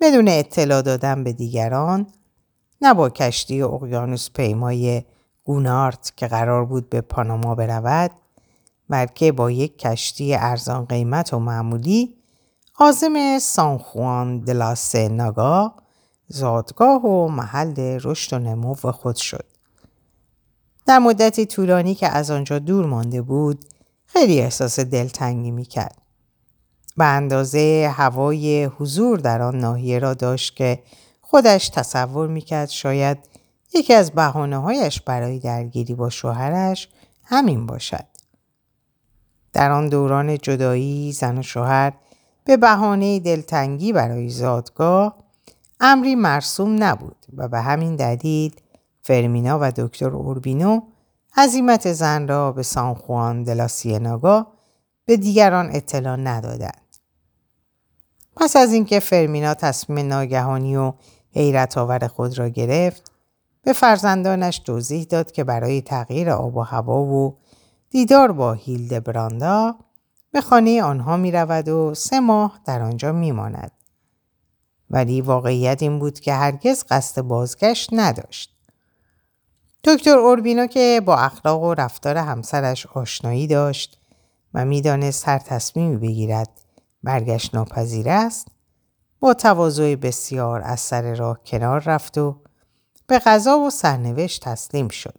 بدون 0.00 0.28
اطلاع 0.28 0.82
دادن 0.82 1.24
به 1.24 1.32
دیگران 1.32 2.06
نه 2.80 2.94
با 2.94 3.10
کشتی 3.10 3.62
اقیانوس 3.62 4.30
پیمای 4.30 5.02
گونارت 5.44 6.12
که 6.16 6.26
قرار 6.26 6.64
بود 6.64 6.90
به 6.90 7.00
پاناما 7.00 7.54
برود 7.54 8.10
بلکه 8.88 9.32
با 9.32 9.50
یک 9.50 9.78
کشتی 9.78 10.34
ارزان 10.34 10.84
قیمت 10.84 11.34
و 11.34 11.38
معمولی 11.38 12.14
عازم 12.78 13.38
سانخوان 13.38 14.38
دلاس 14.38 14.94
ناگا 14.94 15.74
زادگاه 16.28 17.04
و 17.04 17.28
محل 17.28 17.98
رشد 18.02 18.36
و 18.36 18.38
نمو 18.38 18.74
خود 18.74 19.16
شد. 19.16 19.51
در 20.86 20.98
مدتی 20.98 21.46
طولانی 21.46 21.94
که 21.94 22.08
از 22.08 22.30
آنجا 22.30 22.58
دور 22.58 22.86
مانده 22.86 23.22
بود 23.22 23.64
خیلی 24.06 24.40
احساس 24.40 24.80
دلتنگی 24.80 25.50
می‌کرد. 25.50 25.98
به 26.96 27.04
اندازه 27.04 27.92
هوای 27.96 28.64
حضور 28.64 29.18
در 29.18 29.42
آن 29.42 29.58
ناحیه 29.58 29.98
را 29.98 30.14
داشت 30.14 30.56
که 30.56 30.82
خودش 31.20 31.68
تصور 31.68 32.28
می‌کرد 32.28 32.68
شاید 32.68 33.18
یکی 33.74 33.94
از 33.94 34.12
بحانه 34.14 34.58
هایش 34.58 35.00
برای 35.00 35.38
درگیری 35.38 35.94
با 35.94 36.10
شوهرش 36.10 36.88
همین 37.24 37.66
باشد. 37.66 38.06
در 39.52 39.70
آن 39.70 39.88
دوران 39.88 40.38
جدایی 40.38 41.12
زن 41.12 41.38
و 41.38 41.42
شوهر 41.42 41.92
به 42.44 42.56
بهانه 42.56 43.20
دلتنگی 43.20 43.92
برای 43.92 44.28
زادگاه 44.28 45.16
امری 45.80 46.14
مرسوم 46.14 46.82
نبود 46.82 47.16
و 47.36 47.48
به 47.48 47.60
همین 47.60 47.96
دلیل 47.96 48.54
فرمینا 49.02 49.58
و 49.60 49.72
دکتر 49.76 50.10
اوربینو 50.10 50.80
عظیمت 51.36 51.92
زن 51.92 52.28
را 52.28 52.52
به 52.52 52.62
سانخوان 52.62 53.42
دلاسیناگا 53.42 54.46
به 55.04 55.16
دیگران 55.16 55.70
اطلاع 55.72 56.16
ندادند. 56.16 56.96
پس 58.36 58.56
از 58.56 58.72
اینکه 58.72 59.00
فرمینا 59.00 59.54
تصمیم 59.54 60.06
ناگهانی 60.06 60.76
و 60.76 60.92
حیرت 61.30 61.78
آور 61.78 62.06
خود 62.06 62.38
را 62.38 62.48
گرفت 62.48 63.12
به 63.62 63.72
فرزندانش 63.72 64.58
توضیح 64.58 65.04
داد 65.04 65.32
که 65.32 65.44
برای 65.44 65.80
تغییر 65.80 66.30
آب 66.30 66.56
و 66.56 66.60
هوا 66.60 67.02
و 67.02 67.38
دیدار 67.90 68.32
با 68.32 68.52
هیلد 68.52 69.04
براندا 69.04 69.74
به 70.32 70.40
خانه 70.40 70.82
آنها 70.82 71.16
می 71.16 71.32
رود 71.32 71.68
و 71.68 71.94
سه 71.94 72.20
ماه 72.20 72.60
در 72.64 72.82
آنجا 72.82 73.12
می 73.12 73.32
ماند. 73.32 73.72
ولی 74.90 75.20
واقعیت 75.20 75.82
این 75.82 75.98
بود 75.98 76.20
که 76.20 76.34
هرگز 76.34 76.84
قصد 76.90 77.22
بازگشت 77.22 77.90
نداشت. 77.92 78.51
دکتر 79.84 80.18
اوربینو 80.18 80.66
که 80.66 81.02
با 81.04 81.16
اخلاق 81.16 81.62
و 81.62 81.74
رفتار 81.74 82.16
همسرش 82.16 82.86
آشنایی 82.86 83.46
داشت 83.46 84.00
و 84.54 84.64
می‌دانست 84.64 85.28
هر 85.28 85.38
تصمیمی 85.38 85.96
بگیرد 85.96 86.48
برگشت 87.02 87.54
ناپذیر 87.54 88.08
است 88.08 88.48
با 89.20 89.34
تواضع 89.34 89.94
بسیار 89.94 90.62
از 90.64 90.80
سر 90.80 91.14
راه 91.14 91.40
کنار 91.46 91.80
رفت 91.80 92.18
و 92.18 92.36
به 93.06 93.18
غذا 93.18 93.58
و 93.58 93.70
سرنوشت 93.70 94.42
تسلیم 94.44 94.88
شد. 94.88 95.18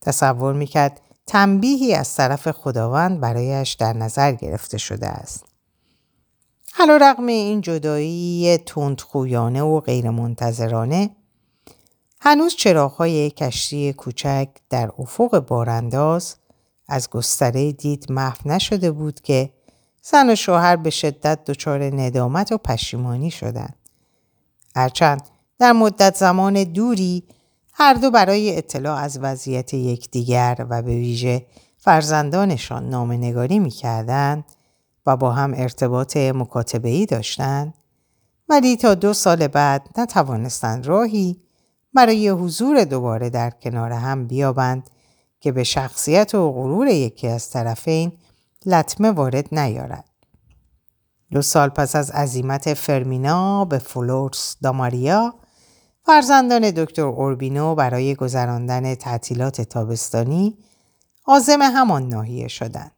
تصور 0.00 0.54
می‌کرد 0.54 1.00
تنبیهی 1.26 1.94
از 1.94 2.14
طرف 2.14 2.50
خداوند 2.50 3.20
برایش 3.20 3.72
در 3.72 3.92
نظر 3.92 4.32
گرفته 4.32 4.78
شده 4.78 5.08
است. 5.08 5.44
حالا 6.72 6.96
رقم 6.96 7.26
این 7.26 7.60
جدایی 7.60 8.58
تندخویانه 8.58 9.62
و 9.62 9.80
غیرمنتظرانه 9.80 11.10
هنوز 12.26 12.54
چراغهای 12.54 13.30
کشتی 13.30 13.92
کوچک 13.92 14.48
در 14.70 14.90
افق 14.98 15.38
بارانداز 15.38 16.36
از 16.88 17.10
گستره 17.10 17.72
دید 17.72 18.12
محو 18.12 18.48
نشده 18.48 18.90
بود 18.90 19.20
که 19.20 19.50
زن 20.02 20.30
و 20.30 20.34
شوهر 20.34 20.76
به 20.76 20.90
شدت 20.90 21.44
دچار 21.44 21.84
ندامت 21.84 22.52
و 22.52 22.58
پشیمانی 22.58 23.30
شدند. 23.30 23.76
هرچند 24.76 25.22
در 25.58 25.72
مدت 25.72 26.16
زمان 26.16 26.64
دوری 26.64 27.24
هر 27.72 27.94
دو 27.94 28.10
برای 28.10 28.58
اطلاع 28.58 28.98
از 28.98 29.18
وضعیت 29.18 29.74
یکدیگر 29.74 30.66
و 30.70 30.82
به 30.82 30.92
ویژه 30.92 31.46
فرزندانشان 31.78 32.88
نامنگاری 32.88 33.58
می‌کردند 33.58 34.44
و 35.06 35.16
با 35.16 35.32
هم 35.32 35.54
ارتباط 35.56 36.16
ای 36.84 37.06
داشتند 37.06 37.74
ولی 38.48 38.76
تا 38.76 38.94
دو 38.94 39.12
سال 39.12 39.46
بعد 39.46 39.88
نتوانستند 39.98 40.86
راهی 40.86 41.43
برای 41.94 42.28
حضور 42.28 42.84
دوباره 42.84 43.30
در 43.30 43.50
کنار 43.50 43.92
هم 43.92 44.26
بیابند 44.26 44.90
که 45.40 45.52
به 45.52 45.64
شخصیت 45.64 46.34
و 46.34 46.52
غرور 46.52 46.86
یکی 46.86 47.28
از 47.28 47.50
طرفین 47.50 48.12
لطمه 48.66 49.10
وارد 49.10 49.54
نیارد. 49.54 50.04
دو 51.30 51.42
سال 51.42 51.68
پس 51.68 51.96
از 51.96 52.10
عزیمت 52.10 52.74
فرمینا 52.74 53.64
به 53.64 53.78
فلورس 53.78 54.56
داماریا 54.62 55.34
فرزندان 56.06 56.70
دکتر 56.70 57.02
اوربینو 57.02 57.74
برای 57.74 58.14
گذراندن 58.14 58.94
تعطیلات 58.94 59.60
تابستانی 59.60 60.58
عازم 61.26 61.62
همان 61.62 62.08
ناحیه 62.08 62.48
شدند. 62.48 62.92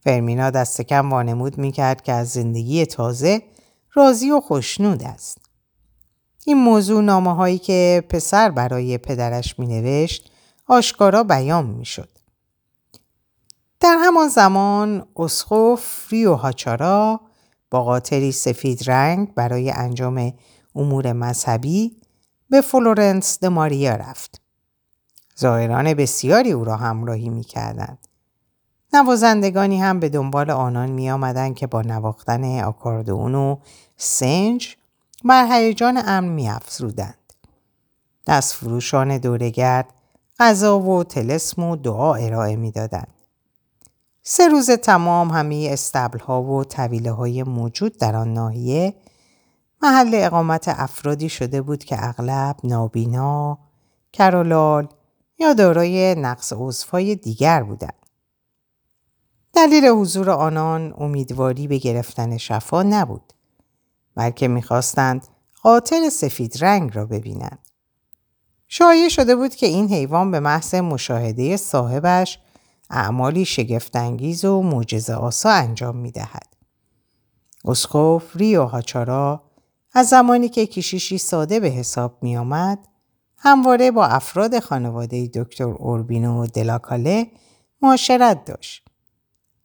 فرمینا 0.00 0.50
دست 0.50 0.82
کم 0.82 1.10
وانمود 1.10 1.58
می‌کرد 1.58 2.02
که 2.02 2.12
از 2.12 2.28
زندگی 2.28 2.86
تازه 2.86 3.42
راضی 3.94 4.30
و 4.30 4.40
خشنود 4.40 5.02
است. 5.02 5.45
این 6.48 6.56
موضوع 6.56 7.02
نامه 7.02 7.34
هایی 7.34 7.58
که 7.58 8.04
پسر 8.08 8.50
برای 8.50 8.98
پدرش 8.98 9.58
می 9.58 9.66
نوشت 9.66 10.30
آشکارا 10.66 11.24
بیان 11.24 11.66
می 11.66 11.84
شد. 11.84 12.08
در 13.80 13.96
همان 14.00 14.28
زمان 14.28 15.06
اسقف 15.16 16.12
ریوهاچا 16.12 17.20
با 17.70 17.84
قاطری 17.84 18.32
سفید 18.32 18.90
رنگ 18.90 19.34
برای 19.34 19.70
انجام 19.70 20.32
امور 20.74 21.12
مذهبی 21.12 21.96
به 22.50 22.60
فلورنس 22.60 23.38
د 23.40 23.46
رفت. 23.84 24.40
زائران 25.34 25.94
بسیاری 25.94 26.52
او 26.52 26.64
را 26.64 26.76
همراهی 26.76 27.28
می 27.28 27.44
کردند. 27.44 28.08
نوازندگانی 28.92 29.80
هم 29.80 30.00
به 30.00 30.08
دنبال 30.08 30.50
آنان 30.50 30.90
می 30.90 31.10
آمدن 31.10 31.54
که 31.54 31.66
با 31.66 31.82
نواختن 31.82 32.60
آکاردئون 32.60 33.34
و 33.34 33.56
سنج 33.96 34.76
بر 35.24 35.46
هیجان 35.50 36.02
امن 36.06 36.28
می 36.28 36.48
افزودند. 36.48 37.32
دست 38.26 38.54
فروشان 38.54 39.18
دورگرد 39.18 39.92
غذا 40.38 40.80
و 40.80 41.04
تلسم 41.04 41.62
و 41.62 41.76
دعا 41.76 42.14
ارائه 42.14 42.56
می 42.56 42.70
دادند. 42.70 43.14
سه 44.22 44.48
روز 44.48 44.70
تمام 44.70 45.30
همه 45.30 45.68
استبل 45.72 46.18
ها 46.18 46.42
و 46.42 46.64
طویله 46.64 47.12
های 47.12 47.42
موجود 47.42 47.98
در 47.98 48.16
آن 48.16 48.32
ناحیه 48.32 48.94
محل 49.82 50.10
اقامت 50.14 50.68
افرادی 50.68 51.28
شده 51.28 51.62
بود 51.62 51.84
که 51.84 51.96
اغلب 51.98 52.56
نابینا، 52.64 53.58
کرولال 54.12 54.88
یا 55.38 55.52
دارای 55.52 56.14
نقص 56.14 56.52
عضوهای 56.56 57.16
دیگر 57.16 57.62
بودند. 57.62 58.06
دلیل 59.52 59.86
حضور 59.86 60.30
آنان 60.30 60.94
امیدواری 60.98 61.68
به 61.68 61.78
گرفتن 61.78 62.36
شفا 62.36 62.82
نبود 62.82 63.32
بلکه 64.16 64.48
می‌خواستند 64.48 65.26
قاتل 65.62 66.08
سفید 66.08 66.64
رنگ 66.64 66.96
را 66.96 67.06
ببینند. 67.06 67.58
شایع 68.68 69.08
شده 69.08 69.36
بود 69.36 69.54
که 69.54 69.66
این 69.66 69.88
حیوان 69.88 70.30
به 70.30 70.40
محض 70.40 70.74
مشاهده 70.74 71.56
صاحبش 71.56 72.38
اعمالی 72.90 73.44
شگفتانگیز 73.44 74.44
و 74.44 74.62
معجزه 74.62 75.14
آسا 75.14 75.50
انجام 75.50 75.96
می 75.96 76.10
دهد. 76.10 76.56
اسخوف 77.64 78.36
ریو 78.36 78.64
هاچارا 78.64 79.42
از 79.94 80.08
زمانی 80.08 80.48
که 80.48 80.66
کشیشی 80.66 81.18
ساده 81.18 81.60
به 81.60 81.68
حساب 81.68 82.18
می 82.22 82.36
آمد 82.36 82.78
همواره 83.38 83.90
با 83.90 84.06
افراد 84.06 84.58
خانواده 84.58 85.26
دکتر 85.34 85.64
اوربینو 85.64 86.46
دلاکاله 86.46 87.26
معاشرت 87.82 88.44
داشت 88.44 88.88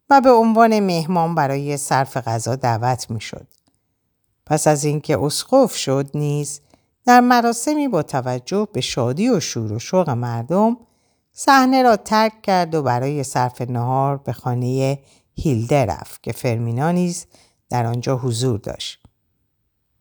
و 0.09 0.21
به 0.21 0.31
عنوان 0.31 0.79
مهمان 0.79 1.35
برای 1.35 1.77
صرف 1.77 2.17
غذا 2.17 2.55
دعوت 2.55 3.11
می 3.11 3.21
شد. 3.21 3.47
پس 4.51 4.67
از 4.67 4.83
اینکه 4.83 5.17
اسقف 5.17 5.75
شد 5.75 6.09
نیز 6.13 6.61
در 7.05 7.19
مراسمی 7.19 7.87
با 7.87 8.03
توجه 8.03 8.67
به 8.73 8.81
شادی 8.81 9.29
و 9.29 9.39
شور 9.39 9.73
و 9.73 9.79
شوق 9.79 10.09
مردم 10.09 10.77
صحنه 11.33 11.83
را 11.83 11.95
ترک 11.95 12.41
کرد 12.41 12.75
و 12.75 12.83
برای 12.83 13.23
صرف 13.23 13.61
نهار 13.61 14.17
به 14.17 14.33
خانه 14.33 14.99
هیلده 15.35 15.85
رفت 15.85 16.23
که 16.23 16.31
فرمینا 16.31 16.91
نیز 16.91 17.25
در 17.69 17.85
آنجا 17.85 18.17
حضور 18.17 18.59
داشت. 18.59 19.03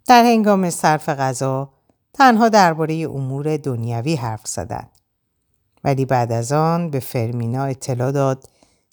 در 0.06 0.24
هنگام 0.24 0.70
صرف 0.70 1.08
غذا 1.08 1.72
تنها 2.14 2.48
درباره 2.48 2.94
امور 2.94 3.56
دنیوی 3.56 4.14
حرف 4.14 4.46
زدند. 4.46 4.90
ولی 5.84 6.04
بعد 6.04 6.32
از 6.32 6.52
آن 6.52 6.90
به 6.90 7.00
فرمینا 7.00 7.64
اطلاع 7.64 8.12
داد 8.12 8.48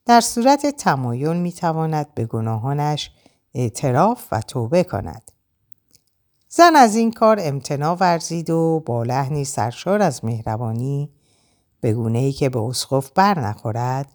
در 0.05 0.21
صورت 0.21 0.65
تمایل 0.65 1.37
می‌تواند 1.37 2.13
به 2.13 2.25
گناهانش 2.25 3.11
اعتراف 3.53 4.27
و 4.31 4.41
توبه 4.41 4.83
کند. 4.83 5.31
زن 6.57 6.75
از 6.75 6.95
این 6.95 7.11
کار 7.11 7.37
امتنا 7.41 7.95
ورزید 7.95 8.49
و 8.49 8.83
با 8.85 9.03
لحنی 9.03 9.45
سرشار 9.45 10.01
از 10.01 10.25
مهربانی 10.25 11.09
به 11.81 11.93
گونه 11.93 12.19
ای 12.19 12.31
که 12.31 12.49
به 12.49 12.59
اسقف 12.59 13.11
بر 13.15 13.39
نخورد 13.39 14.11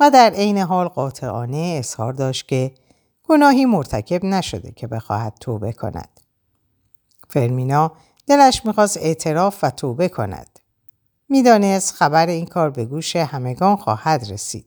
و 0.00 0.10
در 0.10 0.30
عین 0.30 0.58
حال 0.58 0.88
قاطعانه 0.88 1.76
اظهار 1.78 2.12
داشت 2.12 2.48
که 2.48 2.74
گناهی 3.22 3.64
مرتکب 3.64 4.24
نشده 4.24 4.72
که 4.72 4.86
بخواهد 4.86 5.34
توبه 5.40 5.72
کند. 5.72 6.20
فرمینا 7.30 7.92
دلش 8.26 8.66
می‌خواست 8.66 8.96
اعتراف 8.96 9.64
و 9.64 9.70
توبه 9.70 10.08
کند. 10.08 10.58
می‌دانست 11.28 11.94
خبر 11.94 12.26
این 12.26 12.46
کار 12.46 12.70
به 12.70 12.84
گوش 12.84 13.16
همگان 13.16 13.76
خواهد 13.76 14.30
رسید. 14.30 14.66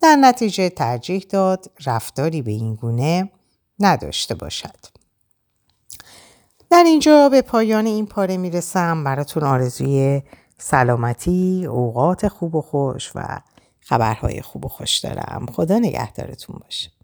در 0.00 0.16
نتیجه 0.16 0.68
ترجیح 0.68 1.26
داد 1.30 1.70
رفتاری 1.86 2.42
به 2.42 2.50
این 2.50 2.74
گونه 2.74 3.30
نداشته 3.80 4.34
باشد. 4.34 4.95
در 6.70 6.82
اینجا 6.86 7.28
به 7.28 7.42
پایان 7.42 7.86
این 7.86 8.06
پاره 8.06 8.36
می‌رسم 8.36 9.04
براتون 9.04 9.42
آرزوی 9.42 10.22
سلامتی، 10.58 11.66
اوقات 11.70 12.28
خوب 12.28 12.54
و 12.54 12.62
خوش 12.62 13.12
و 13.14 13.40
خبرهای 13.80 14.42
خوب 14.42 14.64
و 14.64 14.68
خوش 14.68 14.98
دارم. 14.98 15.46
خدا 15.52 15.78
نگهدارتون 15.78 16.56
باشه. 16.64 16.95